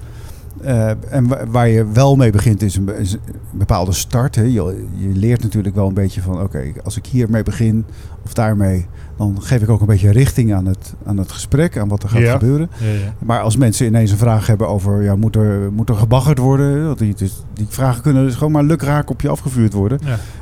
Eh, 0.62 0.90
en 1.10 1.28
wa- 1.28 1.48
waar 1.48 1.68
je 1.68 1.92
wel 1.92 2.16
mee 2.16 2.32
begint 2.32 2.62
is 2.62 2.76
een, 2.76 2.86
be- 2.86 2.98
is 2.98 3.14
een 3.14 3.20
bepaalde 3.52 3.92
start. 3.92 4.36
Hè. 4.36 4.42
Je, 4.42 4.86
je 4.96 5.08
leert 5.14 5.42
natuurlijk 5.44 5.76
wel 5.76 5.88
een 5.88 5.94
beetje 5.94 6.22
van, 6.22 6.42
oké, 6.42 6.64
als 6.84 6.98
ik 6.98 7.06
hiermee 7.06 7.44
begin 7.44 7.86
of 8.26 8.34
daarmee, 8.34 8.86
dan 9.18 9.38
geef 9.42 9.62
ik 9.62 9.70
ook 9.70 9.82
een 9.82 9.88
beetje 9.88 10.12
richting 10.12 10.54
aan 10.54 10.66
het, 10.66 10.94
aan 11.06 11.18
het 11.18 11.32
gesprek, 11.32 11.78
aan 11.78 11.88
wat 11.88 12.04
er 12.04 12.10
gaat 12.10 12.20
Ja. 12.22 12.32
gebeuren. 12.32 12.70
Ja, 12.78 12.88
ja. 12.88 13.14
Maar 13.20 13.42
als 13.42 13.58
mensen 13.58 13.86
ineens 13.86 14.12
een 14.12 14.18
vraag 14.18 14.48
hebben 14.48 14.68
over, 14.68 15.04
ja, 15.04 15.16
moet 15.16 15.36
er, 15.36 15.72
moet 15.72 15.90
er 15.90 15.96
gebaggerd 15.96 16.38
worden? 16.38 16.98
Die, 16.98 17.14
dus 17.16 17.44
die 17.54 17.66
vragen 17.70 18.02
kunnen 18.02 18.24
dus 18.26 18.36
gewoon 18.36 18.52
maar 18.52 18.64
lukraak 18.64 19.10
op 19.10 19.22
je 19.22 19.30
afgevuurd 19.30 19.74
worden. 19.74 20.00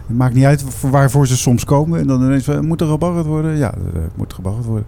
Het 0.08 0.18
maakt 0.18 0.34
niet 0.34 0.46
uit 0.46 0.64
voor- 0.68 0.90
waarvoor 0.90 1.28
ze 1.28 1.38
soms 1.38 1.64
komen. 1.64 2.00
En 2.00 2.08
dan 2.08 2.22
ineens, 2.24 2.44
van, 2.44 2.66
moet 2.66 2.82
er 2.82 2.88
gebaggerd 2.88 3.26
worden? 3.26 3.58
Ja, 3.58 3.72
er 3.74 4.02
eh, 4.02 4.08
moet 4.16 4.34
gebaggerd 4.34 4.66
worden. 4.66 4.86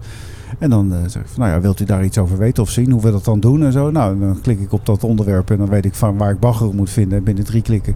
En 0.59 0.69
dan 0.69 0.93
eh, 0.93 0.97
zeg 1.07 1.21
ik 1.21 1.27
van, 1.27 1.39
nou 1.41 1.55
ja, 1.55 1.61
wilt 1.61 1.79
u 1.79 1.85
daar 1.85 2.03
iets 2.03 2.17
over 2.17 2.37
weten 2.37 2.63
of 2.63 2.69
zien? 2.69 2.91
Hoe 2.91 3.01
we 3.01 3.11
dat 3.11 3.25
dan 3.25 3.39
doen 3.39 3.63
en 3.63 3.71
zo? 3.71 3.91
Nou, 3.91 4.19
dan 4.19 4.41
klik 4.41 4.59
ik 4.59 4.73
op 4.73 4.85
dat 4.85 5.03
onderwerp 5.03 5.51
en 5.51 5.57
dan 5.57 5.69
weet 5.69 5.85
ik 5.85 5.95
van 5.95 6.17
waar 6.17 6.31
ik 6.31 6.39
baggeren 6.39 6.75
moet 6.75 6.89
vinden. 6.89 7.17
En 7.17 7.23
binnen 7.23 7.43
drie 7.43 7.61
klikken 7.61 7.95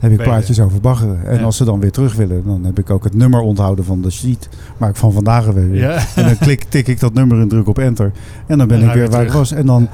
heb 0.00 0.12
ik 0.12 0.22
plaatjes 0.22 0.60
over 0.60 0.80
baggeren. 0.80 1.26
En 1.26 1.38
Ja. 1.38 1.44
als 1.44 1.56
ze 1.56 1.64
dan 1.64 1.80
weer 1.80 1.90
terug 1.90 2.14
willen, 2.14 2.42
dan 2.44 2.64
heb 2.64 2.78
ik 2.78 2.90
ook 2.90 3.04
het 3.04 3.14
nummer 3.14 3.40
onthouden 3.40 3.84
van 3.84 4.00
de 4.00 4.10
sheet 4.10 4.48
waar 4.76 4.88
ik 4.88 4.96
van 4.96 5.12
vandaag. 5.12 5.46
Ja. 5.72 5.98
En 6.14 6.24
dan 6.24 6.38
klik, 6.38 6.64
tik 6.68 6.88
ik 6.88 7.00
dat 7.00 7.14
nummer 7.14 7.40
en 7.40 7.48
druk 7.48 7.68
op 7.68 7.78
enter. 7.78 8.12
En 8.46 8.58
dan 8.58 8.68
ben 8.68 8.80
En 8.80 8.88
ik 8.88 8.92
weer 8.92 9.04
weer 9.04 9.16
waar 9.16 9.26
ik 9.26 9.32
was. 9.32 9.52
En 9.52 9.66
dan, 9.66 9.88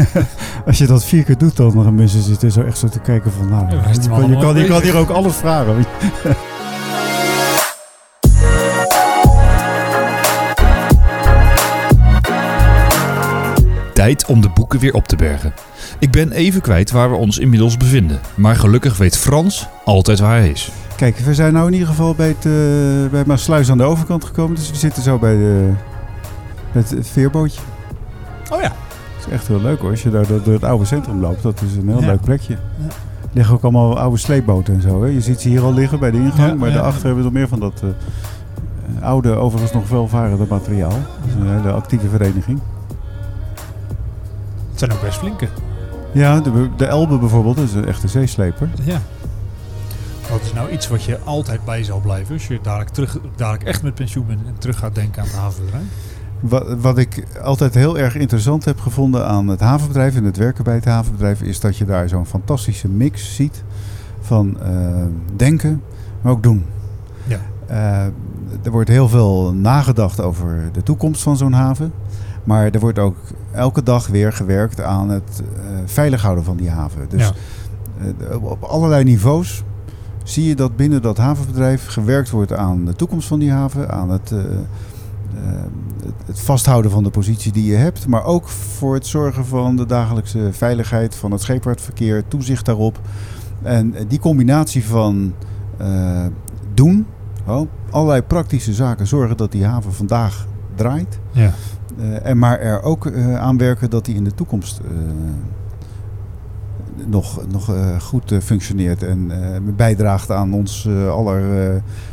als 0.66 0.78
je 0.78 0.86
dat 0.86 1.04
vier 1.04 1.24
keer 1.24 1.38
doet, 1.38 1.56
dan 1.56 1.72
gaan 1.72 1.94
mensen 1.94 2.22
zitten 2.22 2.52
zo 2.52 2.62
echt 2.62 2.78
zo 2.78 2.88
te 2.88 3.00
kijken 3.00 3.32
van, 3.32 3.48
nou, 3.48 3.70
Ja, 3.70 3.82
je, 3.90 4.08
kan, 4.08 4.56
je, 4.56 4.66
kan, 4.66 4.82
hier 4.82 4.96
ook 4.96 5.10
alles 5.10 5.34
vragen. 5.34 5.74
Tijd 14.04 14.26
om 14.26 14.40
de 14.40 14.48
boeken 14.48 14.78
weer 14.78 14.94
op 14.94 15.06
te 15.06 15.16
bergen. 15.16 15.52
Ik 15.98 16.10
ben 16.10 16.32
even 16.32 16.60
kwijt 16.60 16.90
waar 16.90 17.10
we 17.10 17.16
ons 17.16 17.38
inmiddels 17.38 17.76
bevinden. 17.76 18.20
Maar 18.34 18.56
gelukkig 18.56 18.96
weet 18.96 19.16
Frans 19.16 19.68
altijd 19.84 20.18
waar 20.18 20.38
hij 20.38 20.48
is. 20.48 20.72
Kijk, 20.96 21.18
we 21.18 21.34
zijn 21.34 21.52
nou 21.52 21.66
in 21.66 21.72
ieder 21.72 21.88
geval 21.88 22.14
bij 22.14 22.28
het, 22.28 22.46
eh, 22.46 23.10
bij 23.10 23.22
Maasluis 23.26 23.70
aan 23.70 23.78
de 23.78 23.84
overkant 23.84 24.24
gekomen. 24.24 24.56
Dus 24.56 24.70
we 24.70 24.76
zitten 24.76 25.02
zo 25.02 25.18
bij, 25.18 25.34
de, 25.36 25.70
het 26.72 26.94
veerbootje. 27.00 27.60
Oh 28.52 28.60
ja. 28.60 28.72
Het 29.16 29.26
is 29.26 29.32
echt 29.32 29.48
heel 29.48 29.60
leuk 29.60 29.80
hoor, 29.80 29.90
als 29.90 30.02
je 30.02 30.10
daar 30.10 30.26
door, 30.26 30.52
het 30.52 30.64
oude 30.64 30.84
centrum 30.84 31.20
loopt. 31.20 31.42
Dat 31.42 31.60
is 31.62 31.76
een 31.76 31.88
heel 31.88 32.00
Ja. 32.00 32.06
leuk 32.06 32.20
plekje. 32.20 32.52
Ja. 32.52 32.86
Er 32.86 33.30
liggen 33.32 33.54
ook 33.54 33.62
allemaal 33.62 33.98
oude 33.98 34.16
sleepboten 34.16 34.74
en 34.74 34.82
zo. 34.82 35.02
Hè. 35.02 35.08
Je 35.08 35.20
ziet 35.20 35.40
ze 35.40 35.48
hier 35.48 35.62
al 35.62 35.74
liggen 35.74 35.98
bij 35.98 36.10
de 36.10 36.18
ingang. 36.18 36.50
Ja, 36.50 36.54
maar 36.54 36.68
ja. 36.68 36.74
daarachter 36.74 37.04
hebben 37.06 37.18
we 37.18 37.30
nog 37.30 37.38
meer 37.38 37.48
van 37.48 37.60
dat 37.60 37.82
eh, 37.82 39.06
oude, 39.06 39.34
overigens 39.34 39.72
nog 39.72 39.88
welvarende 39.88 40.46
materiaal. 40.48 40.90
Dat 40.90 41.28
is 41.28 41.34
een 41.34 41.56
hele 41.56 41.72
actieve 41.72 42.08
vereniging. 42.08 42.60
Het 44.74 44.82
zijn 44.82 44.92
ook 44.92 45.00
best 45.00 45.18
flinke. 45.18 45.48
Ja, 46.12 46.40
de, 46.40 46.70
de 46.76 46.86
Elbe 46.86 47.18
bijvoorbeeld 47.18 47.58
is 47.58 47.74
een 47.74 47.86
echte 47.86 48.08
zeesleper. 48.08 48.68
Ja. 48.82 49.00
Wat 50.30 50.40
is 50.40 50.52
nou 50.52 50.70
iets 50.70 50.88
wat 50.88 51.04
je 51.04 51.18
altijd 51.24 51.64
bij 51.64 51.84
zal 51.84 52.00
blijven 52.00 52.34
als 52.34 52.46
je 52.46 52.58
dadelijk, 52.62 52.90
terug, 52.90 53.18
dadelijk 53.36 53.64
echt 53.64 53.82
met 53.82 53.94
pensioen 53.94 54.26
bent 54.26 54.46
en 54.46 54.54
terug 54.58 54.78
gaat 54.78 54.94
denken 54.94 55.22
aan 55.22 55.28
het 55.28 55.36
havenbedrijf? 55.36 55.84
Wat, 56.40 56.80
wat 56.80 56.98
ik 56.98 57.24
altijd 57.42 57.74
heel 57.74 57.98
erg 57.98 58.14
interessant 58.14 58.64
heb 58.64 58.80
gevonden 58.80 59.26
aan 59.26 59.48
het 59.48 59.60
havenbedrijf 59.60 60.16
en 60.16 60.24
het 60.24 60.36
werken 60.36 60.64
bij 60.64 60.74
het 60.74 60.84
havenbedrijf, 60.84 61.42
is 61.42 61.60
dat 61.60 61.76
je 61.76 61.84
daar 61.84 62.08
zo'n 62.08 62.26
fantastische 62.26 62.88
mix 62.88 63.34
ziet 63.34 63.64
van 64.20 64.60
eh, 64.60 65.04
denken, 65.36 65.82
maar 66.20 66.32
ook 66.32 66.42
doen. 66.42 66.64
Ja. 67.26 67.40
Eh, 67.66 68.04
er 68.62 68.70
wordt 68.70 68.88
heel 68.88 69.08
veel 69.08 69.52
nagedacht 69.52 70.20
over 70.20 70.68
de 70.72 70.82
toekomst 70.82 71.22
van 71.22 71.36
zo'n 71.36 71.52
haven. 71.52 71.92
Maar 72.44 72.70
er 72.70 72.80
wordt 72.80 72.98
ook 72.98 73.16
elke 73.52 73.82
dag 73.82 74.06
weer 74.06 74.32
gewerkt 74.32 74.80
aan 74.80 75.10
het 75.10 75.42
eh, 75.42 75.76
veilig 75.84 76.22
houden 76.22 76.44
van 76.44 76.56
die 76.56 76.70
haven. 76.70 77.06
Dus 77.08 77.20
Ja. 77.26 77.32
eh, 78.30 78.42
op- 78.44 78.62
allerlei 78.62 79.04
niveaus 79.04 79.62
zie 80.24 80.44
je 80.48 80.54
dat 80.54 80.76
binnen 80.76 81.02
dat 81.02 81.16
havenbedrijf 81.16 81.86
gewerkt 81.86 82.30
wordt 82.30 82.52
aan 82.52 82.84
de 82.84 82.94
toekomst 82.94 83.28
van 83.28 83.38
die 83.38 83.50
haven, 83.52 83.90
aan 83.90 84.10
het, 84.10 84.32
eh, 84.32 84.38
het- 86.02 86.14
het 86.26 86.40
vasthouden 86.40 86.90
van 86.90 87.02
de 87.02 87.10
positie 87.10 87.52
die 87.52 87.64
je 87.70 87.76
hebt, 87.76 88.06
maar 88.06 88.24
ook 88.24 88.48
voor 88.48 88.94
het 88.94 89.06
zorgen 89.06 89.46
van 89.46 89.76
de 89.76 89.86
dagelijkse 89.86 90.48
veiligheid 90.52 91.14
van 91.14 91.30
het 91.30 91.40
scheepvaartverkeer, 91.42 92.28
toezicht 92.28 92.64
daarop. 92.64 93.00
En 93.62 93.94
die 94.08 94.18
combinatie 94.18 94.84
van 94.86 95.32
doen, 96.74 97.06
oh, 97.46 97.68
allerlei 97.90 98.22
praktische 98.22 98.72
zaken, 98.72 99.06
zorgen 99.06 99.36
dat 99.36 99.52
die 99.52 99.64
haven 99.64 99.92
vandaag 99.94 100.46
draait. 100.74 101.18
Ja. 101.32 101.50
Eh, 101.98 102.26
en 102.26 102.38
maar 102.38 102.58
er 102.58 102.82
ook 102.82 103.06
eh, 103.06 103.36
aan 103.36 103.58
werken 103.58 103.90
dat 103.90 104.04
die 104.04 104.14
in 104.14 104.24
de 104.24 104.34
toekomst 104.34 104.80
eh, 104.84 104.90
nog, 107.06 107.40
nog 107.52 107.72
goed 108.00 108.34
functioneert 108.42 109.02
en 109.02 109.30
bijdraagt 109.76 110.30
aan 110.30 110.52
ons 110.52 110.88
aller 111.10 111.42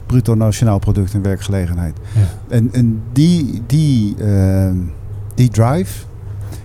bruto 0.05 0.35
nationaal 0.35 0.79
product 0.79 1.13
en 1.13 1.21
werkgelegenheid. 1.21 1.97
Ja. 2.15 2.21
En, 2.55 2.73
en 2.73 3.01
die, 3.11 3.61
die, 3.65 4.15
die 5.33 5.49
drive, 5.49 6.05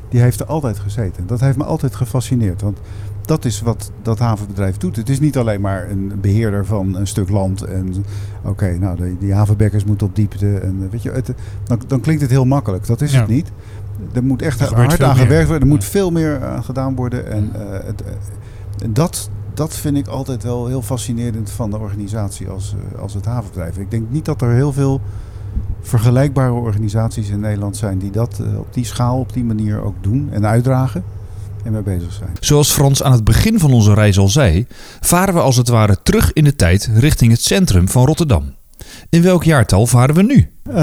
die 0.09 0.21
heeft 0.21 0.41
er 0.41 0.47
altijd 0.47 0.79
gezeten. 0.79 1.27
Dat 1.27 1.41
heeft 1.41 1.57
me 1.57 1.65
altijd 1.65 1.95
gefascineerd. 1.95 2.63
Want 2.63 2.79
dat 3.27 3.45
is 3.45 3.61
wat 3.61 3.91
dat 4.03 4.19
havenbedrijf 4.19 4.77
doet. 4.77 4.97
Het 4.97 5.09
is 5.09 5.21
niet 5.21 5.37
alleen 5.39 5.61
maar 5.61 5.91
een 5.91 6.13
beheerder 6.21 6.67
van 6.67 6.97
een 6.97 7.07
stuk 7.07 7.29
land. 7.31 7.63
En 7.63 7.95
oké, 8.45 8.79
nou, 8.79 8.97
die, 8.97 9.19
die 9.19 9.35
havenbekkers 9.35 9.85
moeten 9.85 10.07
op 10.07 10.17
diepte. 10.17 10.59
En, 10.59 10.79
eh, 10.83 10.91
weet 10.91 11.03
je, 11.03 11.11
het, 11.11 11.33
dan, 11.65 11.81
dan 11.87 12.01
klinkt 12.01 12.23
het 12.23 12.31
heel 12.31 12.45
makkelijk. 12.45 12.87
Dat 12.87 13.01
is 13.01 13.13
Ja. 13.13 13.19
het 13.19 13.29
niet. 13.29 13.53
Er 14.13 14.25
moet 14.25 14.43
echt 14.43 14.61
Er 14.61 14.75
hard 14.75 15.03
aan 15.03 15.17
gewerkt 15.17 15.49
worden. 15.49 15.69
Er 15.69 15.75
moet 15.75 15.85
veel 15.85 16.11
meer 16.11 16.45
aan 16.45 16.65
gedaan 16.65 16.95
worden. 16.95 17.31
En 17.31 17.51
eh, 17.55 17.85
het, 17.87 18.03
eh, 18.03 18.13
en 18.83 18.93
dat, 18.93 19.31
dat 19.55 19.75
vind 19.77 19.97
ik 19.97 20.07
altijd 20.07 20.43
wel 20.43 20.67
heel 20.67 20.83
fascinerend 20.83 21.51
van 21.51 21.71
de 21.71 21.79
organisatie 21.79 22.49
als, 22.49 22.75
eh, 22.95 23.01
als 23.01 23.15
het 23.15 23.25
havenbedrijf. 23.25 23.79
Ik 23.79 23.91
denk 23.91 24.11
niet 24.11 24.25
dat 24.25 24.43
er 24.43 24.51
heel 24.51 24.73
veel 24.73 25.01
vergelijkbare 25.81 26.53
organisaties 26.53 27.29
in 27.29 27.41
Nederland 27.41 27.77
zijn 27.77 27.99
die 27.99 28.11
dat 28.11 28.39
eh, 28.41 28.59
op 28.59 28.75
die 28.75 28.85
schaal, 28.85 29.19
op 29.19 29.33
die 29.33 29.45
manier 29.45 29.83
ook 29.83 29.95
doen 30.01 30.29
en 30.31 30.47
uitdragen 30.47 31.05
en 31.67 31.73
mee 31.73 31.83
bezig 31.83 32.13
zijn. 32.13 32.31
Zoals 32.41 32.73
Frans 32.73 33.03
aan 33.03 33.13
het 33.13 33.25
begin 33.25 33.59
van 33.59 33.73
onze 33.73 33.95
reis 33.95 34.19
al 34.19 34.29
zei, 34.29 34.67
varen 35.01 35.35
we 35.35 35.41
als 35.41 35.57
het 35.57 35.69
ware 35.69 35.97
terug 36.03 36.33
in 36.33 36.45
de 36.45 36.57
tijd 36.57 36.91
richting 36.95 37.33
het 37.33 37.43
centrum 37.43 37.89
van 37.89 38.07
Rotterdam. 38.07 38.55
In 39.11 39.23
welk 39.23 39.45
jaartal 39.45 39.87
varen 39.87 40.15
we 40.15 40.23
nu? 40.23 40.51
Eh, 40.63 40.75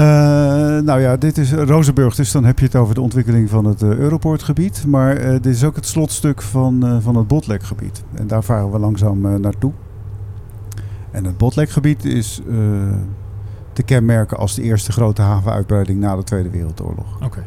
nou 0.82 1.00
ja, 1.00 1.16
dit 1.16 1.38
is 1.38 1.52
Rozenburg, 1.52 2.14
dus 2.14 2.32
dan 2.32 2.44
heb 2.44 2.58
je 2.58 2.64
het 2.64 2.76
over 2.76 2.94
de 2.94 3.00
ontwikkeling 3.00 3.50
van 3.50 3.64
het 3.64 3.82
eh, 3.82 3.88
Europoortgebied. 3.88 4.84
Maar 4.86 5.16
eh, 5.16 5.30
dit 5.30 5.54
is 5.54 5.64
ook 5.64 5.76
het 5.76 5.86
slotstuk 5.86 6.42
van, 6.42 6.86
eh, 6.86 6.96
van 7.00 7.16
het 7.16 7.26
Botlekgebied. 7.26 8.02
En 8.14 8.26
daar 8.26 8.44
varen 8.44 8.70
we 8.70 8.78
langzaam 8.78 9.26
eh, 9.26 9.34
naartoe. 9.34 9.72
En 11.10 11.24
het 11.24 11.36
Botlekgebied 11.36 12.04
is 12.04 12.40
eh, 12.48 12.56
te 13.72 13.82
kenmerken 13.82 14.36
als 14.38 14.54
de 14.54 14.62
eerste 14.62 14.92
grote 14.92 15.22
havenuitbreiding 15.22 16.00
na 16.00 16.16
de 16.16 16.22
Tweede 16.22 16.50
Wereldoorlog. 16.50 17.22
Oké. 17.24 17.44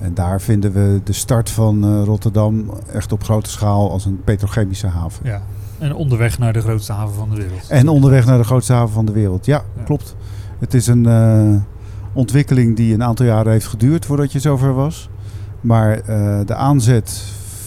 En 0.00 0.14
daar 0.14 0.40
vinden 0.40 0.72
we 0.72 1.00
de 1.04 1.12
start 1.12 1.50
van 1.50 1.84
eh, 1.84 2.02
Rotterdam 2.04 2.70
echt 2.92 3.12
op 3.12 3.24
grote 3.24 3.50
schaal 3.50 3.90
als 3.90 4.04
een 4.04 4.20
petrochemische 4.24 4.86
haven. 4.86 5.26
Ja. 5.26 5.42
En 5.78 5.94
onderweg 5.94 6.38
naar 6.38 6.52
de 6.52 6.60
grootste 6.60 6.92
haven 6.92 7.14
van 7.14 7.30
de 7.30 7.36
wereld. 7.36 7.68
En 7.68 7.88
onderweg 7.88 8.26
naar 8.26 8.38
de 8.38 8.44
grootste 8.44 8.72
haven 8.72 8.94
van 8.94 9.06
de 9.06 9.12
wereld. 9.12 9.46
Ja, 9.46 9.62
Ja. 9.76 9.82
klopt. 9.82 10.16
Het 10.58 10.74
is 10.74 10.86
een 10.86 11.06
eh, 11.06 11.54
ontwikkeling 12.12 12.76
die 12.76 12.94
een 12.94 13.02
aantal 13.02 13.26
jaren 13.26 13.52
heeft 13.52 13.66
geduurd 13.66 14.06
voordat 14.06 14.32
je 14.32 14.38
zover 14.38 14.74
was. 14.74 15.08
Maar 15.60 15.92
eh, 16.00 16.38
de 16.46 16.54
aanzet 16.54 17.22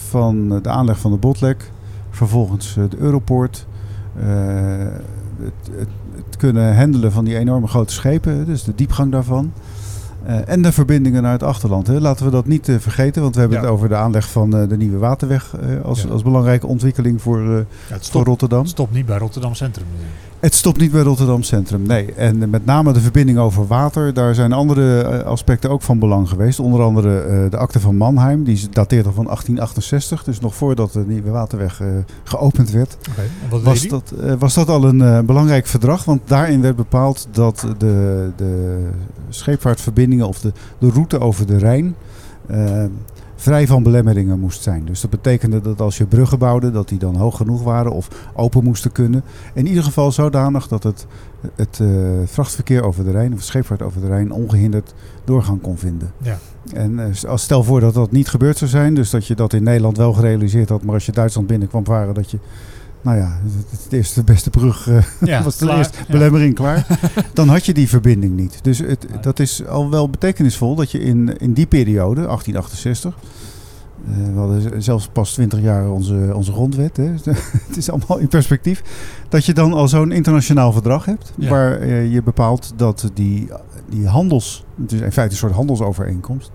van 0.08 0.48
de 0.62 0.68
aanleg 0.68 0.98
van 0.98 1.10
de 1.10 1.16
botlek, 1.16 1.70
vervolgens 2.10 2.76
eh, 2.76 2.84
de 2.90 2.96
Europoort, 2.98 3.66
eh, 4.16 4.24
het, 5.42 5.70
het, 5.78 5.88
het 6.26 6.36
kunnen 6.36 6.76
handelen 6.76 7.12
van 7.12 7.24
die 7.24 7.38
enorme 7.38 7.66
grote 7.66 7.92
schepen, 7.92 8.44
dus 8.46 8.64
de 8.64 8.74
diepgang 8.74 9.12
daarvan. 9.12 9.52
Eh, 10.26 10.36
en 10.48 10.62
de 10.62 10.72
verbindingen 10.72 11.22
naar 11.22 11.32
het 11.32 11.42
achterland. 11.42 11.86
Hè. 11.86 12.00
Laten 12.00 12.24
we 12.24 12.30
dat 12.30 12.46
niet 12.46 12.68
eh, 12.68 12.74
vergeten, 12.78 13.22
want 13.22 13.34
we 13.34 13.40
hebben 13.40 13.58
Ja. 13.58 13.64
het 13.64 13.72
over 13.72 13.88
de 13.88 13.94
aanleg 13.96 14.30
van 14.30 14.56
eh, 14.56 14.68
de 14.68 14.76
nieuwe 14.76 14.98
waterweg 14.98 15.54
als, 15.82 16.02
Ja. 16.02 16.08
als 16.08 16.22
belangrijke 16.22 16.66
ontwikkeling 16.66 17.22
voor, 17.22 17.40
Ja, 17.42 17.48
het, 17.56 17.66
voor 17.88 17.98
stopt, 18.02 18.26
Rotterdam. 18.26 18.60
het 18.60 18.68
stopt 18.70 18.92
niet 18.92 19.06
bij 19.06 19.18
Rotterdam 19.18 19.54
Centrum. 19.54 19.86
Het 20.40 20.54
stopt 20.54 20.78
niet 20.80 20.92
bij 20.92 21.02
Rotterdam 21.02 21.42
Centrum, 21.42 21.82
nee. 21.86 22.12
En 22.14 22.50
met 22.50 22.64
name 22.64 22.92
de 22.92 23.00
verbinding 23.00 23.38
over 23.38 23.66
water, 23.66 24.14
daar 24.14 24.34
zijn 24.34 24.52
andere 24.52 25.24
aspecten 25.24 25.70
ook 25.70 25.82
van 25.82 25.98
belang 25.98 26.28
geweest. 26.28 26.60
Onder 26.60 26.80
andere 26.82 27.48
de 27.50 27.56
akte 27.56 27.80
van 27.80 27.96
Mannheim, 27.96 28.44
die 28.44 28.68
dateert 28.70 29.06
al 29.06 29.12
van 29.12 29.24
1868. 29.24 30.24
Dus 30.24 30.40
nog 30.40 30.54
voordat 30.54 30.92
de 30.92 31.04
nieuwe 31.06 31.30
waterweg 31.30 31.80
geopend 32.24 32.70
werd, 32.70 32.96
was 33.62 33.86
dat, 33.88 34.12
was 34.38 34.54
dat 34.54 34.68
al 34.68 34.84
een 34.84 35.26
belangrijk 35.26 35.66
verdrag. 35.66 36.04
Want 36.04 36.20
daarin 36.24 36.60
werd 36.62 36.76
bepaald 36.76 37.28
dat 37.30 37.66
de, 37.78 38.30
de 38.36 38.78
scheepvaartverbindingen 39.32 40.28
of 40.28 40.40
de, 40.40 40.52
de 40.78 40.90
route 40.90 41.20
over 41.20 41.46
de 41.46 41.58
Rijn... 41.58 41.94
eh, 42.46 42.84
vrij 43.42 43.66
van 43.66 43.82
belemmeringen 43.82 44.40
moest 44.40 44.62
zijn. 44.62 44.84
Dus 44.84 45.00
dat 45.00 45.10
betekende 45.10 45.60
dat 45.60 45.80
als 45.80 45.98
je 45.98 46.06
bruggen 46.06 46.38
bouwde, 46.38 46.70
dat 46.70 46.88
die 46.88 46.98
dan 46.98 47.16
hoog 47.16 47.36
genoeg 47.36 47.62
waren 47.62 47.92
of 47.92 48.08
open 48.34 48.64
moesten 48.64 48.92
kunnen. 48.92 49.24
In 49.54 49.66
ieder 49.66 49.82
geval 49.82 50.12
zodanig 50.12 50.68
dat 50.68 50.82
het, 50.82 51.06
het 51.54 51.78
eh, 51.80 51.88
vrachtverkeer 52.24 52.82
over 52.82 53.04
de 53.04 53.10
Rijn, 53.10 53.32
of 53.32 53.42
scheepvaart 53.42 53.82
over 53.82 54.00
de 54.00 54.06
Rijn, 54.06 54.32
ongehinderd 54.32 54.94
doorgang 55.24 55.60
kon 55.60 55.78
vinden. 55.78 56.12
Ja. 56.22 56.38
En 56.74 56.98
eh, 56.98 57.28
als 57.28 57.42
stel 57.42 57.64
voor 57.64 57.80
dat 57.80 57.94
dat 57.94 58.10
niet 58.10 58.28
gebeurd 58.28 58.58
zou 58.58 58.70
zijn, 58.70 58.94
dus 58.94 59.10
dat 59.10 59.26
je 59.26 59.34
dat 59.34 59.52
in 59.52 59.62
Nederland 59.62 59.96
wel 59.96 60.12
gerealiseerd 60.12 60.68
had, 60.68 60.82
maar 60.82 60.94
als 60.94 61.06
je 61.06 61.12
Duitsland 61.12 61.46
binnenkwam 61.46 61.84
varen, 61.84 62.14
dat 62.14 62.30
je, 62.30 62.38
nou 63.02 63.16
ja, 63.16 63.38
het, 63.70 63.82
het 63.82 63.92
eerste 63.92 64.24
beste 64.24 64.50
brug 64.50 64.88
eh, 64.88 65.02
Ja, 65.30 65.42
was 65.44 65.56
de 65.56 65.64
klaar. 65.64 65.78
eerste 65.78 65.98
Ja. 65.98 66.04
belemmering 66.12 66.54
klaar. 66.54 66.86
Dan 67.34 67.48
had 67.48 67.66
je 67.66 67.74
die 67.74 67.88
verbinding 67.88 68.36
niet. 68.36 68.58
Dus 68.62 68.78
het, 68.78 69.06
dat 69.20 69.38
is 69.38 69.66
al 69.66 69.90
wel 69.90 70.10
betekenisvol 70.10 70.74
dat 70.74 70.90
je 70.90 71.00
in, 71.00 71.38
in 71.38 71.52
die 71.52 71.66
periode, 71.66 72.20
1868... 72.20 73.14
eh, 73.14 74.32
we 74.32 74.38
hadden 74.38 74.82
zelfs 74.82 75.08
pas 75.12 75.32
20 75.32 75.60
jaar 75.60 75.90
onze, 75.90 76.30
onze 76.34 76.52
grondwet. 76.52 76.96
Hè. 76.96 77.12
het 77.68 77.76
is 77.76 77.90
allemaal 77.90 78.18
in 78.18 78.28
perspectief. 78.28 78.82
Dat 79.28 79.44
je 79.44 79.54
dan 79.54 79.72
al 79.72 79.88
zo'n 79.88 80.12
internationaal 80.12 80.72
verdrag 80.72 81.04
hebt. 81.04 81.32
Ja. 81.36 81.48
Waar 81.50 81.80
eh, 81.80 82.12
je 82.12 82.22
bepaalt 82.22 82.72
dat 82.76 83.10
die, 83.14 83.48
die 83.88 84.06
handels... 84.08 84.64
Het 84.80 84.92
is 84.92 85.00
in 85.00 85.12
feite 85.12 85.32
een 85.32 85.38
soort 85.38 85.52
handelsovereenkomst. 85.52 86.50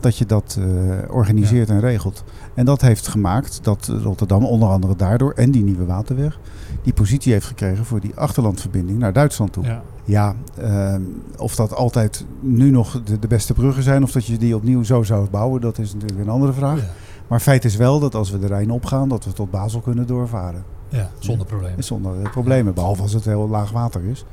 Dat 0.00 0.16
je 0.16 0.26
dat 0.26 0.58
eh, 0.58 1.14
organiseert 1.14 1.68
en 1.70 1.80
regelt. 1.80 2.24
En 2.54 2.64
dat 2.64 2.80
heeft 2.80 3.08
gemaakt 3.08 3.58
dat 3.62 3.86
Rotterdam 4.02 4.44
onder 4.44 4.68
andere 4.68 4.96
daardoor... 4.96 5.32
en 5.32 5.50
die 5.50 5.64
nieuwe 5.64 5.84
waterweg... 5.84 6.38
die 6.82 6.92
positie 6.92 7.32
heeft 7.32 7.46
gekregen 7.46 7.84
voor 7.84 8.00
die 8.00 8.12
achterlandverbinding 8.14 8.98
naar 8.98 9.12
Duitsland 9.12 9.52
toe. 9.52 9.64
Ja. 9.64 9.82
Ja, 10.04 10.34
ehm, 10.56 11.02
of 11.36 11.54
dat 11.54 11.74
altijd 11.74 12.24
nu 12.40 12.70
nog 12.70 13.02
de, 13.02 13.18
de 13.18 13.26
beste 13.26 13.54
bruggen 13.54 13.82
zijn... 13.82 14.02
of 14.02 14.12
dat 14.12 14.26
je 14.26 14.38
die 14.38 14.56
opnieuw 14.56 14.82
zo 14.82 15.02
zou 15.02 15.30
bouwen... 15.30 15.60
dat 15.60 15.78
is 15.78 15.92
natuurlijk 15.92 16.20
een 16.20 16.28
andere 16.28 16.52
vraag. 16.52 16.78
Ja. 16.78 16.90
Maar 17.26 17.40
feit 17.40 17.64
is 17.64 17.76
wel 17.76 18.00
dat 18.00 18.14
als 18.14 18.30
we 18.30 18.38
de 18.38 18.46
Rijn 18.46 18.70
opgaan... 18.70 19.08
dat 19.08 19.24
we 19.24 19.32
tot 19.32 19.50
Basel 19.50 19.80
kunnen 19.80 20.06
doorvaren. 20.06 20.64
ja, 20.88 21.10
zonder 21.18 21.46
probleem. 21.46 21.76
En 21.76 21.84
zonder 21.84 22.22
eh, 22.22 22.30
problemen, 22.30 22.74
behalve 22.74 23.02
als 23.02 23.12
het 23.12 23.24
heel 23.24 23.48
laag 23.48 23.70
water 23.70 24.04
is. 24.04 24.24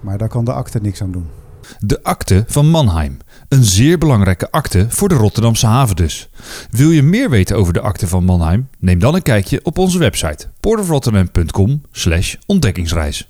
Maar 0.00 0.18
daar 0.18 0.28
kan 0.28 0.44
de 0.44 0.52
akte 0.52 0.78
niks 0.78 1.02
aan 1.02 1.10
doen. 1.10 1.26
De 1.78 2.02
akte 2.02 2.44
van 2.46 2.66
Mannheim. 2.68 3.18
Een 3.48 3.64
zeer 3.64 3.98
belangrijke 3.98 4.50
akte 4.50 4.86
voor 4.88 5.08
de 5.08 5.14
Rotterdamse 5.14 5.66
haven 5.66 5.96
dus. 5.96 6.28
Wil 6.70 6.90
je 6.90 7.02
meer 7.02 7.30
weten 7.30 7.56
over 7.56 7.72
de 7.72 7.80
akte 7.80 8.08
van 8.08 8.24
Mannheim? 8.24 8.68
Neem 8.78 8.98
dan 8.98 9.14
een 9.14 9.22
kijkje 9.22 9.60
op 9.62 9.78
onze 9.78 9.98
website 9.98 10.46
portofrotterdam.com 10.60 11.82
ontdekkingsreis. 12.46 13.28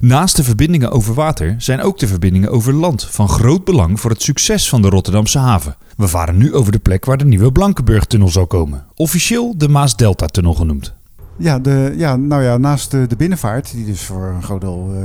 Naast 0.00 0.36
de 0.36 0.44
verbindingen 0.44 0.90
over 0.90 1.14
water 1.14 1.54
zijn 1.58 1.82
ook 1.82 1.98
de 1.98 2.06
verbindingen 2.06 2.50
over 2.50 2.74
land 2.74 3.04
van 3.04 3.28
groot 3.28 3.64
belang 3.64 4.00
voor 4.00 4.10
het 4.10 4.22
succes 4.22 4.68
van 4.68 4.82
de 4.82 4.88
Rotterdamse 4.88 5.38
haven. 5.38 5.76
We 5.96 6.08
varen 6.08 6.36
nu 6.36 6.54
over 6.54 6.72
de 6.72 6.78
plek 6.78 7.04
waar 7.04 7.16
de 7.16 7.24
nieuwe 7.24 7.52
Blankenburg-tunnel 7.52 8.28
zal 8.28 8.46
komen. 8.46 8.84
Officieel 8.94 9.54
de 9.56 9.68
Maas-Delta-tunnel 9.68 10.54
genoemd. 10.54 10.94
Ja, 11.36 11.58
de, 11.58 11.94
ja, 11.96 12.16
nou 12.16 12.42
ja, 12.42 12.56
naast 12.56 12.90
de, 12.90 13.06
de 13.06 13.16
binnenvaart... 13.16 13.72
die 13.72 13.84
dus 13.84 14.02
voor 14.04 14.24
een 14.26 14.42
groot 14.42 14.60
deel... 14.60 14.92
eh, 14.94 15.02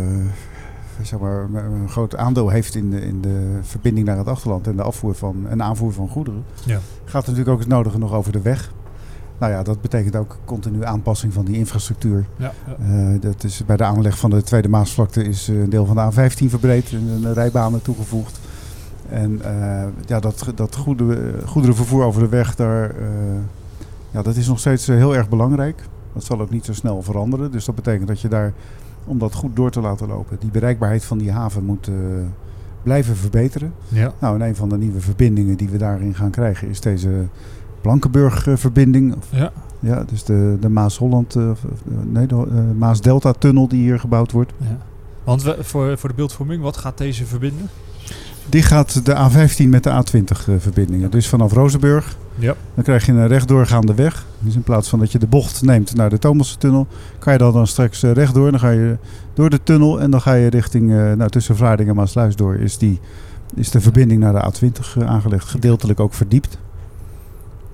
zeg 1.08 1.20
maar, 1.20 1.48
een 1.54 1.90
groot 1.90 2.16
aandeel 2.16 2.50
heeft 2.50 2.76
in 2.76 2.90
de, 2.90 3.02
in 3.02 3.22
de 3.22 3.60
verbinding 3.62 4.08
naar 4.08 4.18
het 4.18 4.28
achterland... 4.28 4.68
en 4.68 4.76
de 4.76 4.84
afvoer 4.84 5.16
van, 5.16 5.48
en 5.50 5.64
aanvoer 5.64 5.94
van 5.94 6.10
goederen... 6.10 6.44
Ja. 6.66 6.80
gaat 7.06 7.22
natuurlijk 7.22 7.50
ook 7.50 7.60
het 7.60 7.68
nodige 7.68 7.98
nog 7.98 8.14
over 8.14 8.32
de 8.32 8.42
weg. 8.42 8.72
Nou 9.38 9.52
ja, 9.52 9.64
dat 9.64 9.82
betekent 9.82 10.16
ook 10.16 10.38
continu 10.46 10.84
aanpassing 10.84 11.34
van 11.34 11.46
die 11.46 11.58
infrastructuur. 11.58 12.26
Ja, 12.38 12.54
ja. 12.66 12.86
Eh, 12.86 13.22
dat 13.22 13.44
is 13.44 13.66
bij 13.66 13.78
de 13.78 13.84
aanleg 13.84 14.18
van 14.18 14.30
de 14.30 14.44
Tweede 14.44 14.68
Maasvlakte 14.68 15.24
is 15.24 15.50
eh, 15.50 15.62
een 15.62 15.70
deel 15.70 15.86
van 15.86 15.96
de 15.96 16.12
A15 16.12 16.46
verbreed 16.50 16.92
en 16.92 17.08
een 17.08 17.34
rijbanen 17.34 17.82
toegevoegd. 17.82 18.40
En 19.10 19.42
eh, 19.44 19.84
ja, 20.06 20.20
dat, 20.20 20.52
dat 20.56 20.76
goede, 20.76 21.34
goederenvervoer 21.46 22.04
over 22.04 22.22
de 22.22 22.30
weg, 22.30 22.56
daar, 22.56 22.96
ja, 24.12 24.22
dat 24.22 24.36
is 24.36 24.48
nog 24.48 24.60
steeds 24.60 24.88
heel 24.88 25.16
erg 25.16 25.30
belangrijk. 25.30 25.84
Dat 26.14 26.24
zal 26.24 26.42
ook 26.42 26.50
niet 26.50 26.66
zo 26.66 26.74
snel 26.74 27.02
veranderen. 27.02 27.52
Dus 27.52 27.66
dat 27.66 27.76
betekent 27.76 28.08
dat 28.08 28.22
je 28.22 28.28
daar, 28.28 28.54
om 29.08 29.18
dat 29.20 29.34
goed 29.34 29.56
door 29.56 29.72
te 29.72 29.82
laten 29.82 30.08
lopen, 30.08 30.38
die 30.40 30.52
bereikbaarheid 30.52 31.06
van 31.06 31.18
die 31.18 31.32
haven 31.32 31.64
moet 31.64 31.88
eh, 31.88 31.94
blijven 32.84 33.16
verbeteren. 33.16 33.74
ja. 33.88 34.14
Nou, 34.20 34.40
en 34.42 34.48
een 34.48 34.56
van 34.56 34.70
de 34.70 34.78
nieuwe 34.78 35.00
verbindingen 35.00 35.58
die 35.58 35.70
we 35.70 35.78
daarin 35.78 36.16
gaan 36.16 36.32
krijgen 36.32 36.70
is 36.70 36.80
deze 36.80 37.10
Blankenburg-verbinding. 37.82 39.16
ja. 39.30 39.52
Ja, 39.80 40.04
dus 40.04 40.24
de, 40.24 40.58
de 40.60 40.70
Maas-Holland, 40.70 41.36
eh, 41.36 41.50
eh, 41.50 41.56
nee, 42.04 42.28
de 42.28 42.74
Maas-Delta-tunnel 42.78 43.68
die 43.68 43.82
hier 43.82 44.00
gebouwd 44.00 44.32
wordt. 44.32 44.54
ja. 44.58 44.78
Want 45.24 45.44
we, 45.44 45.58
voor, 45.60 45.98
voor 45.98 46.10
de 46.10 46.16
beeldvorming, 46.16 46.62
wat 46.62 46.78
gaat 46.78 46.98
deze 46.98 47.26
verbinden? 47.26 47.70
Die 48.50 48.62
gaat 48.62 49.06
de 49.06 49.16
A15 49.16 49.70
met 49.70 49.84
de 49.84 50.04
A20-verbindingen. 50.04 51.12
Dus 51.12 51.28
vanaf 51.28 51.52
Rozenburg, 51.54 52.18
Ja. 52.40 52.56
dan 52.74 52.84
krijg 52.84 53.06
je 53.06 53.12
een 53.12 53.28
rechtdoorgaande 53.28 53.94
weg. 53.94 54.26
Dus 54.40 54.56
in 54.56 54.64
plaats 54.64 54.90
van 54.90 55.00
dat 55.00 55.12
je 55.12 55.20
de 55.20 55.28
bocht 55.28 55.62
neemt 55.62 55.96
naar 55.96 56.10
de 56.10 56.20
Thomassen-tunnel, 56.20 56.88
kan 57.20 57.34
je 57.34 57.40
dan, 57.40 57.54
dan 57.54 57.68
straks 57.68 58.04
eh, 58.04 58.12
rechtdoor. 58.12 58.52
Dan 58.52 58.60
ga 58.60 58.70
je 58.70 58.98
door 59.34 59.50
de 59.50 59.64
tunnel 59.64 60.02
en 60.02 60.12
dan 60.12 60.22
ga 60.22 60.34
je 60.34 60.50
richting, 60.50 60.92
eh, 60.92 61.12
nou 61.12 61.30
tussen 61.30 61.56
Vlaardingen 61.56 61.92
en 61.92 61.98
Maasluis 61.98 62.36
door, 62.36 62.56
is, 62.56 62.78
die, 62.78 63.00
is 63.56 63.72
de 63.72 63.82
verbinding 63.82 64.20
naar 64.20 64.34
de 64.34 64.52
A20 64.52 64.98
eh, 64.98 65.08
aangelegd. 65.08 65.48
Gedeeltelijk 65.48 66.00
ook 66.00 66.14
verdiept. 66.14 66.58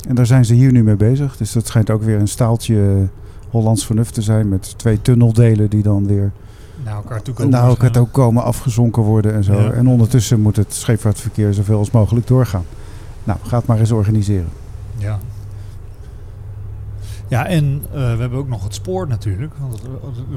En 0.08 0.15
daar 0.15 0.25
zijn 0.25 0.46
ze 0.46 0.53
hier 0.53 0.72
nu 0.72 0.84
mee 0.84 0.96
bezig. 0.96 1.38
Dus 1.38 1.51
dat 1.51 1.67
schijnt 1.67 1.89
ook 1.89 2.03
weer 2.03 2.20
een 2.20 2.27
staaltje 2.27 3.08
Hollands 3.50 3.86
vernuft 3.86 4.13
te 4.13 4.22
zijn. 4.22 4.50
Met 4.50 4.74
twee 4.77 5.01
tunneldelen 5.01 5.70
die 5.70 5.84
dan 5.84 6.08
weer 6.08 6.32
naar 6.84 6.96
elkaar 6.96 7.22
toe 7.22 7.34
komen. 7.34 7.51
naar 7.51 7.67
elkaar 7.67 7.91
toe 7.91 8.08
komen, 8.08 8.43
afgezonken 8.43 9.03
worden 9.03 9.34
en 9.34 9.43
zo. 9.43 9.53
Ja. 9.53 9.72
En 9.72 9.88
ondertussen 9.88 10.41
moet 10.41 10.55
het 10.55 10.74
scheepvaartverkeer 10.74 11.53
zoveel 11.53 11.77
als 11.77 11.91
mogelijk 11.91 12.27
doorgaan. 12.27 12.65
Nou, 13.24 13.39
ga 13.44 13.58
het 13.58 13.65
maar 13.65 13.80
eens 13.80 13.92
organiseren. 13.92 14.48
Ja. 14.98 15.20
Ja, 17.27 17.46
en 17.46 17.82
eh, 17.88 17.94
we 17.94 18.20
hebben 18.20 18.39
ook 18.39 18.48
nog 18.48 18.63
het 18.63 18.74
spoor 18.74 19.08
natuurlijk. 19.08 19.53
Want 19.60 19.82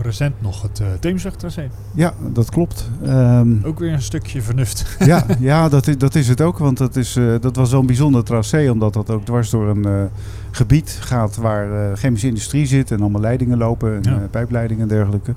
recent 0.02 0.42
nog 0.42 0.62
het 0.62 0.80
uh, 0.80 0.86
Theemswegtracé. 1.00 1.68
Ja, 1.94 2.14
dat 2.32 2.50
klopt. 2.50 2.90
Ehm, 3.02 3.52
Ook 3.64 3.78
weer 3.78 3.92
een 3.92 4.02
stukje 4.02 4.42
vernuft. 4.42 4.96
ja, 5.04 5.26
ja 5.38 5.68
dat, 5.68 5.86
is, 5.86 5.98
dat 5.98 6.14
is 6.14 6.28
het 6.28 6.40
ook. 6.40 6.58
Want 6.58 6.78
dat, 6.78 6.96
is, 6.96 7.16
eh, 7.16 7.34
dat 7.40 7.56
was 7.56 7.72
een 7.72 7.86
bijzonder 7.86 8.24
tracé. 8.24 8.68
Omdat 8.70 8.92
dat 8.92 9.10
ook 9.10 9.24
dwars 9.24 9.50
door 9.50 9.68
een 9.68 10.08
gebied 10.50 10.98
gaat 11.00 11.36
waar 11.36 11.96
chemische 11.96 12.26
industrie 12.26 12.66
zit. 12.66 12.90
En 12.90 13.00
allemaal 13.00 13.20
leidingen 13.20 13.58
lopen. 13.58 13.94
En 13.94 14.12
Ja. 14.12 14.18
pijpleidingen 14.30 14.82
en 14.82 14.88
dergelijke. 14.88 15.34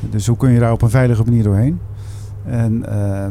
Dus 0.00 0.26
hoe 0.26 0.36
kun 0.36 0.50
je 0.50 0.58
daar 0.58 0.72
op 0.72 0.82
een 0.82 0.90
veilige 0.90 1.24
manier 1.24 1.42
doorheen? 1.42 1.80
En 2.44 2.86
eh, 2.88 3.26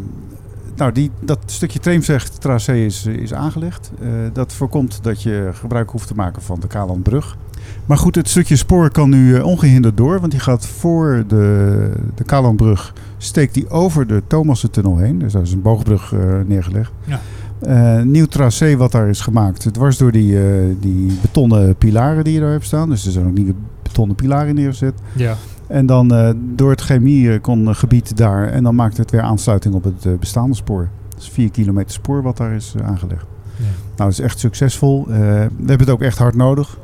nou, 0.75 0.91
die, 0.91 1.11
dat 1.19 1.39
stukje 1.45 1.79
Treemsweg-tracé 1.79 2.73
is, 2.73 3.05
is 3.05 3.33
aangelegd. 3.33 3.91
Eh, 4.01 4.09
dat 4.33 4.53
voorkomt 4.53 4.99
dat 5.01 5.21
je 5.21 5.49
gebruik 5.53 5.89
hoeft 5.89 6.07
te 6.07 6.15
maken 6.15 6.41
van 6.41 6.59
de 6.59 6.67
Kalandbrug. 6.67 7.37
Maar 7.85 7.97
goed, 7.97 8.15
het 8.15 8.29
stukje 8.29 8.55
spoor 8.55 8.91
kan 8.91 9.09
nu 9.09 9.35
eh, 9.35 9.45
ongehinderd 9.45 9.97
door. 9.97 10.19
Want 10.19 10.31
die 10.31 10.41
gaat 10.41 10.67
voor 10.67 11.23
de, 11.27 11.91
de 12.15 12.23
Kalandbrug, 12.23 12.93
steekt 13.17 13.53
die 13.53 13.69
over 13.69 14.07
de 14.07 14.23
Thomassentunnel 14.27 14.97
heen. 14.97 15.19
Dus 15.19 15.33
daar 15.33 15.41
is 15.41 15.51
een 15.51 15.61
boogbrug 15.61 16.13
eh, 16.13 16.19
neergelegd. 16.45 16.91
Ja. 17.03 17.19
Eh, 17.59 18.01
nieuw 18.01 18.25
tracé 18.25 18.77
wat 18.77 18.91
daar 18.91 19.09
is 19.09 19.21
gemaakt. 19.21 19.73
Dwars 19.73 19.97
door 19.97 20.11
die, 20.11 20.37
eh, 20.37 20.43
die 20.79 21.17
betonnen 21.21 21.75
pilaren 21.75 22.23
die 22.23 22.33
je 22.33 22.39
daar 22.39 22.51
hebt 22.51 22.65
staan. 22.65 22.89
Dus 22.89 23.05
er 23.05 23.11
zijn 23.11 23.25
ook 23.25 23.33
nieuwe 23.33 23.53
betonnen 23.81 24.15
pilaren 24.15 24.55
neergezet. 24.55 24.93
Ja. 25.13 25.35
En 25.67 25.85
dan 25.85 26.13
eh, 26.13 26.29
door 26.55 26.69
het 26.69 26.81
chemiegebied 26.81 28.17
daar. 28.17 28.47
En 28.47 28.63
dan 28.63 28.75
maakt 28.75 28.97
het 28.97 29.11
weer 29.11 29.21
aansluiting 29.21 29.73
op 29.75 29.83
het 29.83 30.05
eh, 30.05 30.11
bestaande 30.19 30.55
spoor. 30.55 30.87
Dat 31.09 31.21
is 31.21 31.29
4 31.29 31.51
kilometer 31.51 31.91
spoor 31.91 32.21
wat 32.21 32.37
daar 32.37 32.51
is 32.53 32.73
eh, 32.79 32.87
aangelegd. 32.87 33.25
Ja. 33.57 33.63
Nou, 33.95 34.09
dat 34.09 34.19
is 34.19 34.19
echt 34.19 34.39
succesvol. 34.39 35.05
Eh, 35.09 35.17
we 35.17 35.49
hebben 35.65 35.79
het 35.79 35.89
ook 35.89 36.01
echt 36.01 36.17
hard 36.17 36.35
nodig. 36.35 36.77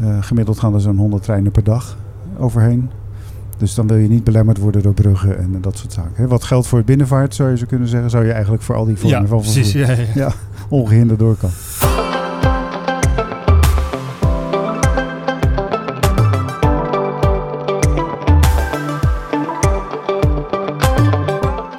Eh, 0.00 0.16
gemiddeld 0.20 0.58
gaan 0.58 0.74
er 0.74 0.80
zo'n 0.80 0.96
100 0.96 1.22
treinen 1.22 1.52
per 1.52 1.64
dag 1.64 1.96
overheen. 2.38 2.90
Dus 3.58 3.74
dan 3.74 3.86
wil 3.86 3.96
je 3.96 4.08
niet 4.08 4.24
belemmerd 4.24 4.58
worden 4.58 4.82
door 4.82 4.94
bruggen 4.94 5.38
en 5.38 5.50
eh, 5.54 5.62
dat 5.62 5.78
soort 5.78 5.92
zaken. 5.92 6.28
Wat 6.28 6.44
geldt 6.44 6.66
voor 6.66 6.78
het 6.78 6.86
binnenvaart, 6.86 7.34
zou 7.34 7.50
je 7.50 7.56
zo 7.56 7.66
kunnen 7.66 7.88
zeggen, 7.88 8.10
zou 8.10 8.24
je 8.24 8.32
eigenlijk 8.32 8.62
voor 8.62 8.74
al 8.74 8.84
die 8.84 8.96
vormen 8.96 9.20
Ja, 9.20 9.26
van 9.26 9.42
vervoer 9.44 9.62
precies. 9.62 9.86
Ja, 9.86 9.90
ja. 9.90 10.06
Ja. 10.14 10.32
ongehinderd 10.68 11.18
door 11.18 11.36
kan. 11.36 11.50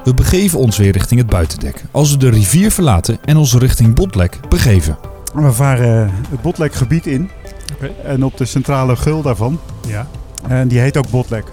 We 0.08 0.14
begeven 0.14 0.60
ons 0.60 0.78
weer 0.78 0.92
richting 0.92 1.20
het 1.20 1.30
buitendek. 1.30 1.84
Als 1.92 2.12
we 2.12 2.18
de 2.18 2.30
rivier 2.30 2.72
verlaten 2.72 3.18
en 3.26 3.38
ons 3.38 3.54
richting 3.54 3.96
Botlek 3.96 4.40
begeven. 4.50 4.98
We 5.34 5.52
varen 5.52 6.06
eh, 6.06 6.14
het 6.30 6.42
Botlekgebied 6.42 7.06
in. 7.06 7.30
Oké. 7.74 7.92
En 8.04 8.24
op 8.24 8.38
de 8.38 8.46
centrale 8.46 8.96
gul 8.96 9.22
daarvan. 9.22 9.60
Ja. 9.88 10.08
En 10.48 10.68
die 10.68 10.80
heet 10.80 10.98
ook 10.98 11.10
Botlek. 11.10 11.44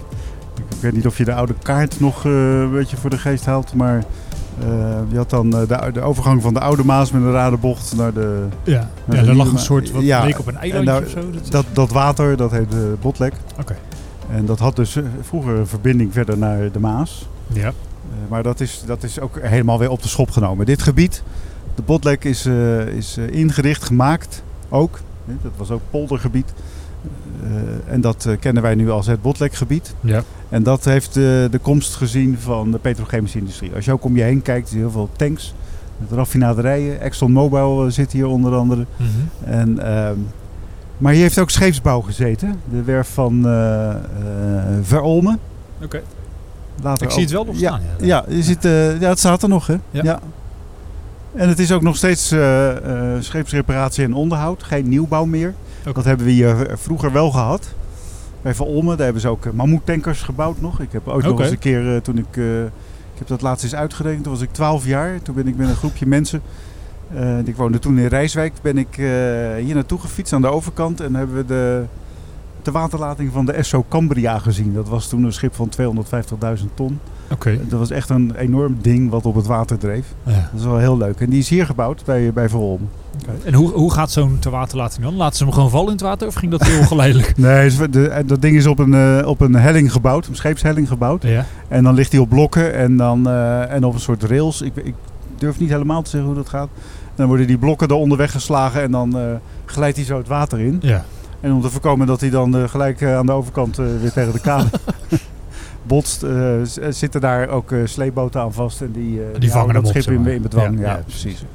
Ik 0.55 0.81
weet 0.81 0.93
niet 0.93 1.05
of 1.05 1.17
je 1.17 1.25
de 1.25 1.33
oude 1.33 1.53
kaart 1.61 1.99
nog 1.99 2.25
eh, 2.25 2.31
een 2.31 2.71
beetje 2.71 2.97
voor 2.97 3.09
de 3.09 3.17
geest 3.17 3.45
haalt. 3.45 3.73
Maar 3.73 4.03
eh, 4.59 4.67
je 5.09 5.17
had 5.17 5.29
dan 5.29 5.49
de, 5.49 5.89
de 5.93 6.01
overgang 6.01 6.41
van 6.41 6.53
de 6.53 6.59
oude 6.59 6.85
Maas 6.85 7.11
met 7.11 7.21
een 7.21 7.31
radebocht 7.31 7.95
naar 7.95 8.13
de... 8.13 8.45
Ja, 8.63 8.89
Maar 9.05 9.17
ja 9.17 9.23
de 9.23 9.29
er 9.29 9.35
lag 9.35 9.51
een 9.51 9.59
soort, 9.59 9.91
wat 9.91 10.03
ja, 10.03 10.23
leek 10.23 10.39
op 10.39 10.47
een 10.47 10.57
eilandje 10.57 10.91
nou, 10.91 11.05
of 11.05 11.09
zo. 11.09 11.31
Dat 11.31 11.51
Dat, 11.51 11.65
dat 11.73 11.91
water, 11.91 12.37
dat 12.37 12.51
heet 12.51 13.01
Botlek. 13.01 13.33
Oké. 13.59 13.75
En 14.31 14.45
dat 14.45 14.59
had 14.59 14.75
dus 14.75 14.97
vroeger 15.21 15.55
een 15.55 15.67
verbinding 15.67 16.13
verder 16.13 16.37
naar 16.37 16.71
de 16.71 16.79
Maas. 16.79 17.29
Ja. 17.47 17.73
Eh, 18.09 18.29
maar 18.29 18.43
dat 18.43 18.59
is, 18.59 18.83
dat 18.85 19.03
is 19.03 19.19
ook 19.19 19.39
helemaal 19.41 19.79
weer 19.79 19.89
op 19.89 20.01
de 20.01 20.07
schop 20.07 20.31
genomen. 20.31 20.65
Dit 20.65 20.81
gebied, 20.81 21.23
de 21.75 21.81
Botlek, 21.81 22.23
is, 22.23 22.45
eh, 22.45 22.87
is 22.87 23.17
eh, 23.17 23.29
ingericht, 23.29 23.83
gemaakt 23.83 24.43
ook. 24.69 24.99
Dat 25.25 25.51
was 25.57 25.71
ook 25.71 25.81
poldergebied. 25.89 26.53
En 27.85 28.01
dat 28.01 28.27
kennen 28.39 28.63
wij 28.63 28.75
nu 28.75 28.89
als 28.89 29.07
het 29.07 29.21
Botlekgebied. 29.21 29.95
Ja. 29.99 30.23
En 30.49 30.63
dat 30.63 30.85
heeft 30.85 31.07
eh, 31.07 31.23
de 31.23 31.59
komst 31.61 31.95
gezien 31.95 32.37
van 32.39 32.71
de 32.71 32.77
petrochemische 32.77 33.37
industrie. 33.37 33.75
Als 33.75 33.85
je 33.85 33.91
ook 33.91 34.03
om 34.03 34.15
je 34.15 34.21
heen 34.21 34.41
kijkt, 34.41 34.67
zie 34.67 34.77
je 34.77 34.83
heel 34.83 34.93
veel 34.93 35.09
tanks 35.15 35.53
met 35.97 36.11
raffinaderijen. 36.11 37.01
ExxonMobil 37.01 37.91
zit 37.91 38.11
hier 38.11 38.27
onder 38.27 38.55
andere. 38.55 38.85
Mhm. 38.97 39.09
En, 39.51 39.79
ehm, 39.79 40.17
maar 40.97 41.13
hier 41.13 41.21
heeft 41.21 41.39
ook 41.39 41.49
scheepsbouw 41.49 42.01
gezeten. 42.01 42.59
De 42.71 42.83
werf 42.83 43.07
van 43.07 43.41
Verolmen. 44.81 45.39
Oké. 45.83 46.01
Later 46.81 47.05
Ik 47.05 47.11
zie 47.11 47.21
het 47.21 47.31
wel 47.31 47.45
nog 47.45 47.57
ja, 47.57 47.67
staan. 47.67 47.81
Ja, 47.97 48.05
ja, 48.05 48.25
je 48.35 48.43
ziet, 48.43 48.65
eh, 48.65 48.99
ja, 48.99 49.09
het 49.09 49.19
staat 49.19 49.43
er 49.43 49.49
nog, 49.49 49.67
hè? 49.67 49.75
Ja. 49.91 50.19
En 51.33 51.49
het 51.49 51.59
is 51.59 51.71
ook 51.71 51.81
nog 51.81 51.95
steeds 51.95 52.31
eh, 52.31 52.69
scheepsreparatie 53.19 54.03
en 54.03 54.13
onderhoud. 54.13 54.63
Geen 54.63 54.89
nieuwbouw 54.89 55.25
meer. 55.25 55.53
Dat 55.83 56.05
hebben 56.05 56.25
we 56.25 56.31
hier 56.31 56.67
vroeger 56.73 57.11
wel 57.11 57.31
gehad. 57.31 57.73
Bij 58.41 58.55
Van 58.55 58.67
Olmen, 58.67 58.95
daar 58.95 59.03
hebben 59.05 59.21
ze 59.21 59.27
ook 59.27 59.45
uh, 59.45 59.53
mammoetankers 59.53 60.21
gebouwd 60.21 60.61
nog. 60.61 60.79
Ik 60.79 60.91
heb 60.91 61.07
ooit 61.07 61.25
nog 61.25 61.39
eens 61.39 61.49
een 61.49 61.59
keer, 61.59 62.01
toen 62.01 62.17
ik... 62.17 62.35
ik 63.13 63.17
heb 63.17 63.27
dat 63.27 63.41
laatst 63.41 63.63
eens 63.63 63.75
uitgerekend. 63.75 64.23
Toen 64.23 64.33
was 64.33 64.41
ik 64.41 64.51
12 64.51 64.85
jaar. 64.85 65.21
Toen 65.21 65.35
ben 65.35 65.47
ik 65.47 65.57
met 65.57 65.69
een 65.69 65.75
groepje 65.75 66.05
mensen... 66.05 66.41
ik 67.43 67.55
woonde 67.55 67.79
toen 67.79 67.97
in 67.97 68.07
Rijswijk. 68.07 68.53
Ben 68.61 68.77
ik 68.77 68.95
hier 69.63 69.75
naartoe 69.75 69.99
gefietst 69.99 70.33
aan 70.33 70.41
de 70.41 70.47
overkant. 70.51 71.01
En 71.01 71.15
hebben 71.15 71.35
we 71.35 71.45
de, 71.45 71.83
de 72.65 72.71
waterlating 72.71 73.31
van 73.31 73.45
de 73.45 73.63
SO 73.63 73.85
Cambria 73.89 74.39
gezien. 74.39 74.73
Dat 74.73 74.87
was 74.89 75.07
toen 75.07 75.23
een 75.23 75.33
schip 75.33 75.55
van 75.55 75.69
250.000 76.59 76.65
ton. 76.73 76.99
Oké. 77.31 77.59
Dat 77.67 77.79
was 77.79 77.89
echt 77.91 78.09
een 78.09 78.35
enorm 78.37 78.77
ding 78.81 79.09
wat 79.09 79.25
op 79.25 79.35
het 79.35 79.45
water 79.45 79.77
dreef. 79.77 80.05
Ja. 80.23 80.31
Dat 80.51 80.59
is 80.59 80.65
wel 80.65 80.77
heel 80.77 80.97
leuk. 80.97 81.19
En 81.21 81.29
die 81.29 81.39
is 81.39 81.49
hier 81.49 81.65
gebouwd 81.65 82.01
bij, 82.05 82.33
bij 82.33 82.49
Verholm. 82.49 82.89
En 83.43 83.53
hoe, 83.53 83.71
hoe 83.71 83.91
gaat 83.93 84.11
zo'n 84.11 84.39
te 84.39 84.49
waterlating 84.49 85.03
dan? 85.03 85.15
Laten 85.15 85.37
ze 85.37 85.43
hem 85.43 85.53
gewoon 85.53 85.69
vallen 85.69 85.85
in 85.87 85.91
het 85.93 86.01
water 86.01 86.27
of 86.27 86.33
ging 86.35 86.51
dat 86.51 86.63
heel 86.67 86.83
geleidelijk? 86.93 87.37
Nee, 87.37 87.89
de- 87.89 88.23
dat 88.25 88.41
ding 88.41 88.55
is 88.55 88.65
op 88.65 88.79
een, 88.79 88.93
eh, 88.93 89.27
op 89.27 89.41
een 89.41 89.55
helling 89.55 89.91
gebouwd, 89.91 90.27
een 90.27 90.35
scheepshelling 90.35 90.87
gebouwd. 90.87 91.23
Ja. 91.23 91.45
En 91.67 91.83
dan 91.83 91.93
ligt 91.93 92.11
hij 92.11 92.21
op 92.21 92.29
blokken 92.29 92.73
en, 92.73 92.97
dan, 92.97 93.27
eh, 93.27 93.71
en 93.71 93.83
op 93.83 93.93
een 93.93 93.99
soort 93.99 94.23
rails. 94.23 94.61
Ik, 94.61 94.75
ik 94.75 94.93
durf 95.37 95.59
niet 95.59 95.69
helemaal 95.69 96.01
te 96.01 96.09
zeggen 96.09 96.29
hoe 96.29 96.37
dat 96.37 96.49
gaat. 96.49 96.69
Dan 97.15 97.27
worden 97.27 97.47
die 97.47 97.57
blokken 97.57 97.89
eronder 97.91 98.17
weggeslagen 98.17 98.81
en 98.81 98.91
dan 98.91 99.17
eh, 99.17 99.23
glijdt 99.65 99.95
hij 99.97 100.05
zo 100.05 100.17
het 100.17 100.27
water 100.27 100.59
in. 100.59 100.77
Ja. 100.81 101.05
En 101.45 101.53
om 101.53 101.61
te 101.61 101.69
voorkomen 101.69 102.07
dat 102.07 102.19
hij 102.21 102.29
dan 102.29 102.57
eh, 102.57 102.67
gelijk 102.67 103.01
eh, 103.01 103.17
aan 103.17 103.25
de 103.25 103.31
overkant 103.31 103.79
eh, 103.79 103.85
weer 104.01 104.11
tegen 104.11 104.33
de 104.33 104.39
kade 104.39 104.65
botst, 105.87 106.23
eh, 106.23 106.31
zitten 106.89 107.21
daar 107.21 107.49
ook 107.49 107.71
eh, 107.71 107.79
sleepboten 107.83 108.41
aan 108.41 108.53
vast. 108.53 108.81
En 108.81 108.91
die, 108.91 109.19
eh, 109.21 109.39
Die 109.39 109.51
vangen 109.51 109.73
dat 109.73 109.83
op, 109.83 109.89
schip 109.89 110.07
in, 110.13 110.27
in 110.27 110.41
bedwang. 110.41 110.75
Ja, 110.79 110.85
Ja, 110.85 110.95
ja, 110.95 111.01
precies. 111.05 111.45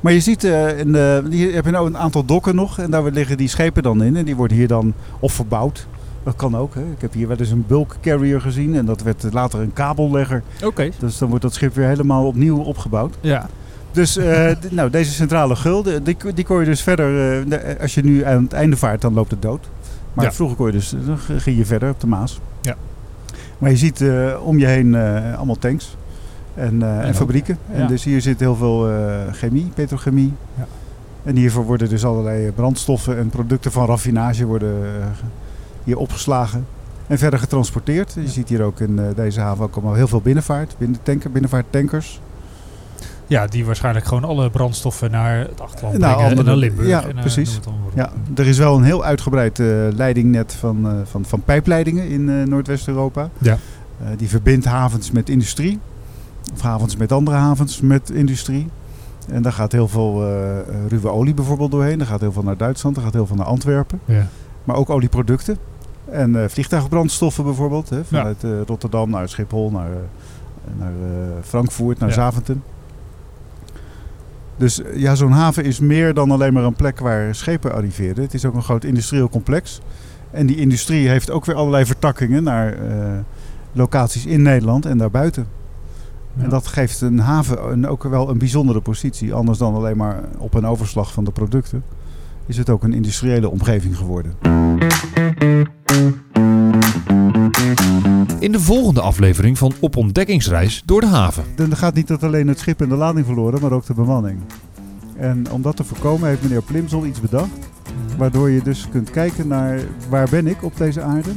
Maar 0.00 0.12
je 0.12 0.20
ziet, 0.20 0.44
eh 0.44 0.78
in 0.78 0.92
de, 0.92 1.22
hier 1.30 1.54
heb 1.54 1.64
je 1.64 1.70
nou 1.70 1.86
een 1.86 1.98
aantal 1.98 2.24
dokken 2.24 2.54
nog. 2.54 2.78
En 2.78 2.90
daar 2.90 3.02
liggen 3.02 3.36
die 3.36 3.48
schepen 3.48 3.82
dan 3.82 4.02
in. 4.02 4.16
En 4.16 4.24
die 4.24 4.36
worden 4.36 4.56
hier 4.56 4.68
dan 4.68 4.92
of 5.20 5.32
verbouwd. 5.32 5.86
Dat 6.22 6.36
kan 6.36 6.56
ook. 6.56 6.74
Hè. 6.74 6.80
Ik 6.80 7.00
heb 7.00 7.12
hier 7.12 7.28
wel 7.28 7.36
eens 7.36 7.50
een 7.50 7.64
bulk 7.66 7.96
carrier 8.00 8.40
gezien. 8.40 8.74
En 8.74 8.84
dat 8.86 9.02
werd 9.02 9.24
later 9.32 9.60
een 9.60 9.72
kabellegger. 9.72 10.42
Oké. 10.64 10.88
Dus 10.98 11.18
dan 11.18 11.28
wordt 11.28 11.42
dat 11.44 11.54
schip 11.54 11.74
weer 11.74 11.86
helemaal 11.88 12.26
opnieuw 12.26 12.58
opgebouwd. 12.58 13.14
Ja. 13.20 13.48
Dus 13.92 14.16
eh, 14.16 14.50
nou, 14.70 14.90
deze 14.90 15.12
centrale 15.12 15.56
gul, 15.56 15.82
de- 15.82 16.02
die, 16.02 16.16
die 16.34 16.44
kon 16.44 16.58
je 16.60 16.64
dus 16.64 16.82
verder... 16.82 17.40
eh, 17.40 17.48
de- 17.50 17.76
als 17.80 17.94
je 17.94 18.02
nu 18.04 18.24
aan 18.24 18.42
het 18.42 18.52
einde 18.52 18.76
vaart, 18.76 19.00
dan 19.00 19.14
loopt 19.14 19.30
het 19.30 19.42
dood. 19.42 19.68
Maar 20.12 20.24
Ja. 20.24 20.32
vroeger 20.32 20.56
kon 20.56 20.66
je 20.66 20.72
dus, 20.72 20.94
dan 21.06 21.18
ging 21.18 21.56
je 21.56 21.64
verder 21.64 21.90
op 21.90 22.00
de 22.00 22.06
Maas. 22.06 22.40
Ja. 22.60 22.74
Maar 23.58 23.70
je 23.70 23.76
ziet 23.76 24.00
eh, 24.00 24.36
om 24.44 24.58
je 24.58 24.66
heen 24.66 24.94
eh, 24.94 25.36
allemaal 25.36 25.58
tanks. 25.58 25.96
En, 26.54 26.82
eh, 26.82 27.06
en, 27.08 27.14
fabrieken. 27.14 27.58
En 27.72 27.80
ja. 27.80 27.86
dus 27.86 28.04
hier 28.04 28.20
zit 28.20 28.40
heel 28.40 28.56
veel 28.56 28.88
eh, 28.90 29.16
chemie, 29.32 29.70
petrochemie. 29.74 30.32
Ja. 30.58 30.66
En 31.24 31.36
hiervoor 31.36 31.64
worden 31.64 31.88
dus 31.88 32.04
allerlei 32.04 32.50
brandstoffen 32.52 33.18
en 33.18 33.28
producten 33.28 33.72
van 33.72 33.86
raffinage 33.86 34.44
worden 34.46 34.74
eh, 34.84 35.06
hier 35.84 35.96
opgeslagen. 35.98 36.66
En 37.06 37.18
verder 37.18 37.38
getransporteerd. 37.38 38.12
Je 38.20 38.28
ziet 38.28 38.48
hier 38.48 38.62
ook 38.62 38.80
in 38.80 38.98
eh, 38.98 39.04
deze 39.14 39.40
haven 39.40 39.64
ook 39.64 39.74
allemaal 39.74 39.94
heel 39.94 40.08
veel 40.08 40.20
binnenvaart. 40.20 40.74
Binnentanker, 40.78 41.30
binnenvaarttankers. 41.30 42.20
Ja, 43.30 43.46
die 43.46 43.64
waarschijnlijk 43.64 44.06
gewoon 44.06 44.24
alle 44.24 44.50
brandstoffen 44.50 45.10
naar 45.10 45.38
het 45.38 45.60
achterland 45.60 45.98
brengen. 45.98 46.38
en 46.38 46.44
naar 46.44 46.56
Limburg. 46.56 46.88
ja, 46.88 47.02
en, 47.02 47.16
eh, 47.16 47.20
precies. 47.20 47.60
Ja, 47.94 48.10
er 48.36 48.46
is 48.46 48.58
wel 48.58 48.76
een 48.76 48.82
heel 48.82 49.04
uitgebreid 49.04 49.58
eh, 49.58 49.66
leidingnet 49.92 50.54
van, 50.54 50.86
eh, 50.86 50.92
van, 51.04 51.24
van 51.24 51.42
pijpleidingen 51.42 52.08
in 52.08 52.48
Noordwest-Europa. 52.48 53.30
Ja. 53.38 53.58
Die 54.16 54.28
verbindt 54.28 54.64
havens 54.64 55.10
met 55.10 55.28
industrie. 55.28 55.78
Of 56.52 56.60
havens 56.60 56.96
met 56.96 57.12
andere 57.12 57.36
havens 57.36 57.80
met 57.80 58.10
industrie. 58.10 58.68
En 59.28 59.42
daar 59.42 59.52
gaat 59.52 59.72
heel 59.72 59.88
veel 59.88 60.24
ruwe 60.88 61.08
olie 61.08 61.34
bijvoorbeeld 61.34 61.70
doorheen. 61.70 61.98
Daar 61.98 62.06
gaat 62.06 62.20
heel 62.20 62.32
veel 62.32 62.42
naar 62.42 62.56
Duitsland, 62.56 62.94
daar 62.94 63.04
gaat 63.04 63.14
heel 63.14 63.26
veel 63.26 63.36
naar 63.36 63.46
Antwerpen. 63.46 64.00
Ja. 64.04 64.26
Maar 64.64 64.76
ook 64.76 64.90
olieproducten. 64.90 65.58
En 66.10 66.50
vliegtuigbrandstoffen 66.50 67.44
bijvoorbeeld. 67.44 67.90
Hè, 67.90 68.04
vanuit 68.04 68.44
Rotterdam 68.66 69.10
naar 69.10 69.28
Schiphol, 69.28 69.70
naar, 69.70 69.90
naar 70.78 70.92
Frankfurt, 71.42 71.98
naar 71.98 72.08
Ja. 72.08 72.14
Zaventem. 72.14 72.62
Dus 74.60 74.82
eh, 74.82 74.96
ja, 74.96 75.14
zo'n 75.14 75.32
haven 75.32 75.64
is 75.64 75.78
meer 75.78 76.14
dan 76.14 76.30
alleen 76.30 76.52
maar 76.52 76.64
een 76.64 76.74
plek 76.74 76.98
waar 76.98 77.34
schepen 77.34 77.72
arriveren. 77.74 78.22
Het 78.22 78.34
is 78.34 78.44
ook 78.44 78.54
een 78.54 78.62
groot 78.62 78.84
industrieel 78.84 79.28
complex. 79.28 79.80
En 80.30 80.46
die 80.46 80.56
industrie 80.56 81.08
heeft 81.08 81.30
ook 81.30 81.44
weer 81.44 81.56
allerlei 81.56 81.84
vertakkingen 81.84 82.42
naar 82.42 82.72
eh, 82.72 83.18
locaties 83.72 84.26
in 84.26 84.42
Nederland 84.42 84.86
en 84.86 84.98
daarbuiten. 84.98 85.46
Ja. 86.36 86.42
En 86.42 86.48
dat 86.48 86.66
geeft 86.66 87.00
een 87.00 87.18
haven 87.18 87.72
een, 87.72 87.86
ook 87.86 88.02
wel 88.02 88.28
een 88.28 88.38
bijzondere 88.38 88.80
positie. 88.80 89.34
Anders 89.34 89.58
dan 89.58 89.74
alleen 89.74 89.96
maar 89.96 90.20
op 90.38 90.54
een 90.54 90.66
overslag 90.66 91.12
van 91.12 91.24
de 91.24 91.30
producten. 91.30 91.84
Is 92.46 92.56
het 92.56 92.70
ook 92.70 92.82
een 92.82 92.92
industriële 92.92 93.50
omgeving 93.50 93.96
geworden. 93.96 94.34
In 98.38 98.52
de 98.52 98.60
volgende 98.60 99.00
aflevering 99.00 99.58
van 99.58 99.72
Op 99.80 99.96
Ontdekkingsreis 99.96 100.82
door 100.84 101.00
de 101.00 101.06
haven. 101.06 101.44
Dan 101.54 101.76
gaat 101.76 101.94
niet 101.94 102.08
dat 102.08 102.22
alleen 102.22 102.48
het 102.48 102.58
schip 102.58 102.80
en 102.80 102.88
de 102.88 102.94
lading 102.94 103.26
verloren, 103.26 103.60
maar 103.60 103.72
ook 103.72 103.86
de 103.86 103.94
bemanning. 103.94 104.40
En 105.16 105.50
om 105.50 105.62
dat 105.62 105.76
te 105.76 105.84
voorkomen 105.84 106.28
heeft 106.28 106.42
meneer 106.42 106.62
Plimsoll 106.62 107.06
iets 107.06 107.20
bedacht. 107.20 107.68
Waardoor 108.18 108.50
je 108.50 108.62
dus 108.62 108.86
kunt 108.90 109.10
kijken 109.10 109.48
naar 109.48 109.80
waar 110.08 110.28
ben 110.30 110.46
ik 110.46 110.64
op 110.64 110.76
deze 110.76 111.02
aarde. 111.02 111.30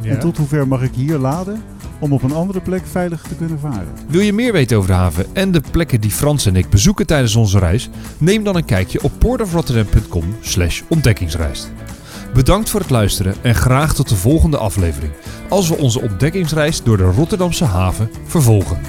Ja. 0.00 0.10
En 0.10 0.18
tot 0.18 0.36
hoever 0.36 0.68
mag 0.68 0.82
ik 0.82 0.94
hier 0.94 1.18
laden 1.18 1.62
om 1.98 2.12
op 2.12 2.22
een 2.22 2.32
andere 2.32 2.60
plek 2.60 2.86
veilig 2.86 3.22
te 3.22 3.34
kunnen 3.34 3.58
varen. 3.58 3.88
Wil 4.08 4.20
je 4.20 4.32
meer 4.32 4.52
weten 4.52 4.76
over 4.76 4.90
de 4.90 4.96
haven 4.96 5.26
en 5.32 5.52
de 5.52 5.62
plekken 5.70 6.00
die 6.00 6.10
Frans 6.10 6.46
en 6.46 6.56
ik 6.56 6.68
bezoeken 6.70 7.06
tijdens 7.06 7.36
onze 7.36 7.58
reis? 7.58 7.90
Neem 8.18 8.44
dan 8.44 8.56
een 8.56 8.64
kijkje 8.64 9.02
op 9.02 9.12
portofrotterdam.com 9.18 10.24
slash 10.40 10.82
ontdekkingsreis. 10.88 11.68
Bedankt 12.38 12.70
voor 12.70 12.80
het 12.80 12.90
luisteren 12.90 13.34
en 13.42 13.54
graag 13.54 13.94
tot 13.94 14.08
de 14.08 14.16
volgende 14.16 14.56
aflevering. 14.56 15.12
Als 15.48 15.68
we 15.68 15.76
onze 15.76 16.00
ontdekkingsreis 16.00 16.82
door 16.82 16.96
de 16.96 17.04
Rotterdamse 17.04 17.64
haven 17.64 18.10
vervolgen. 18.26 18.80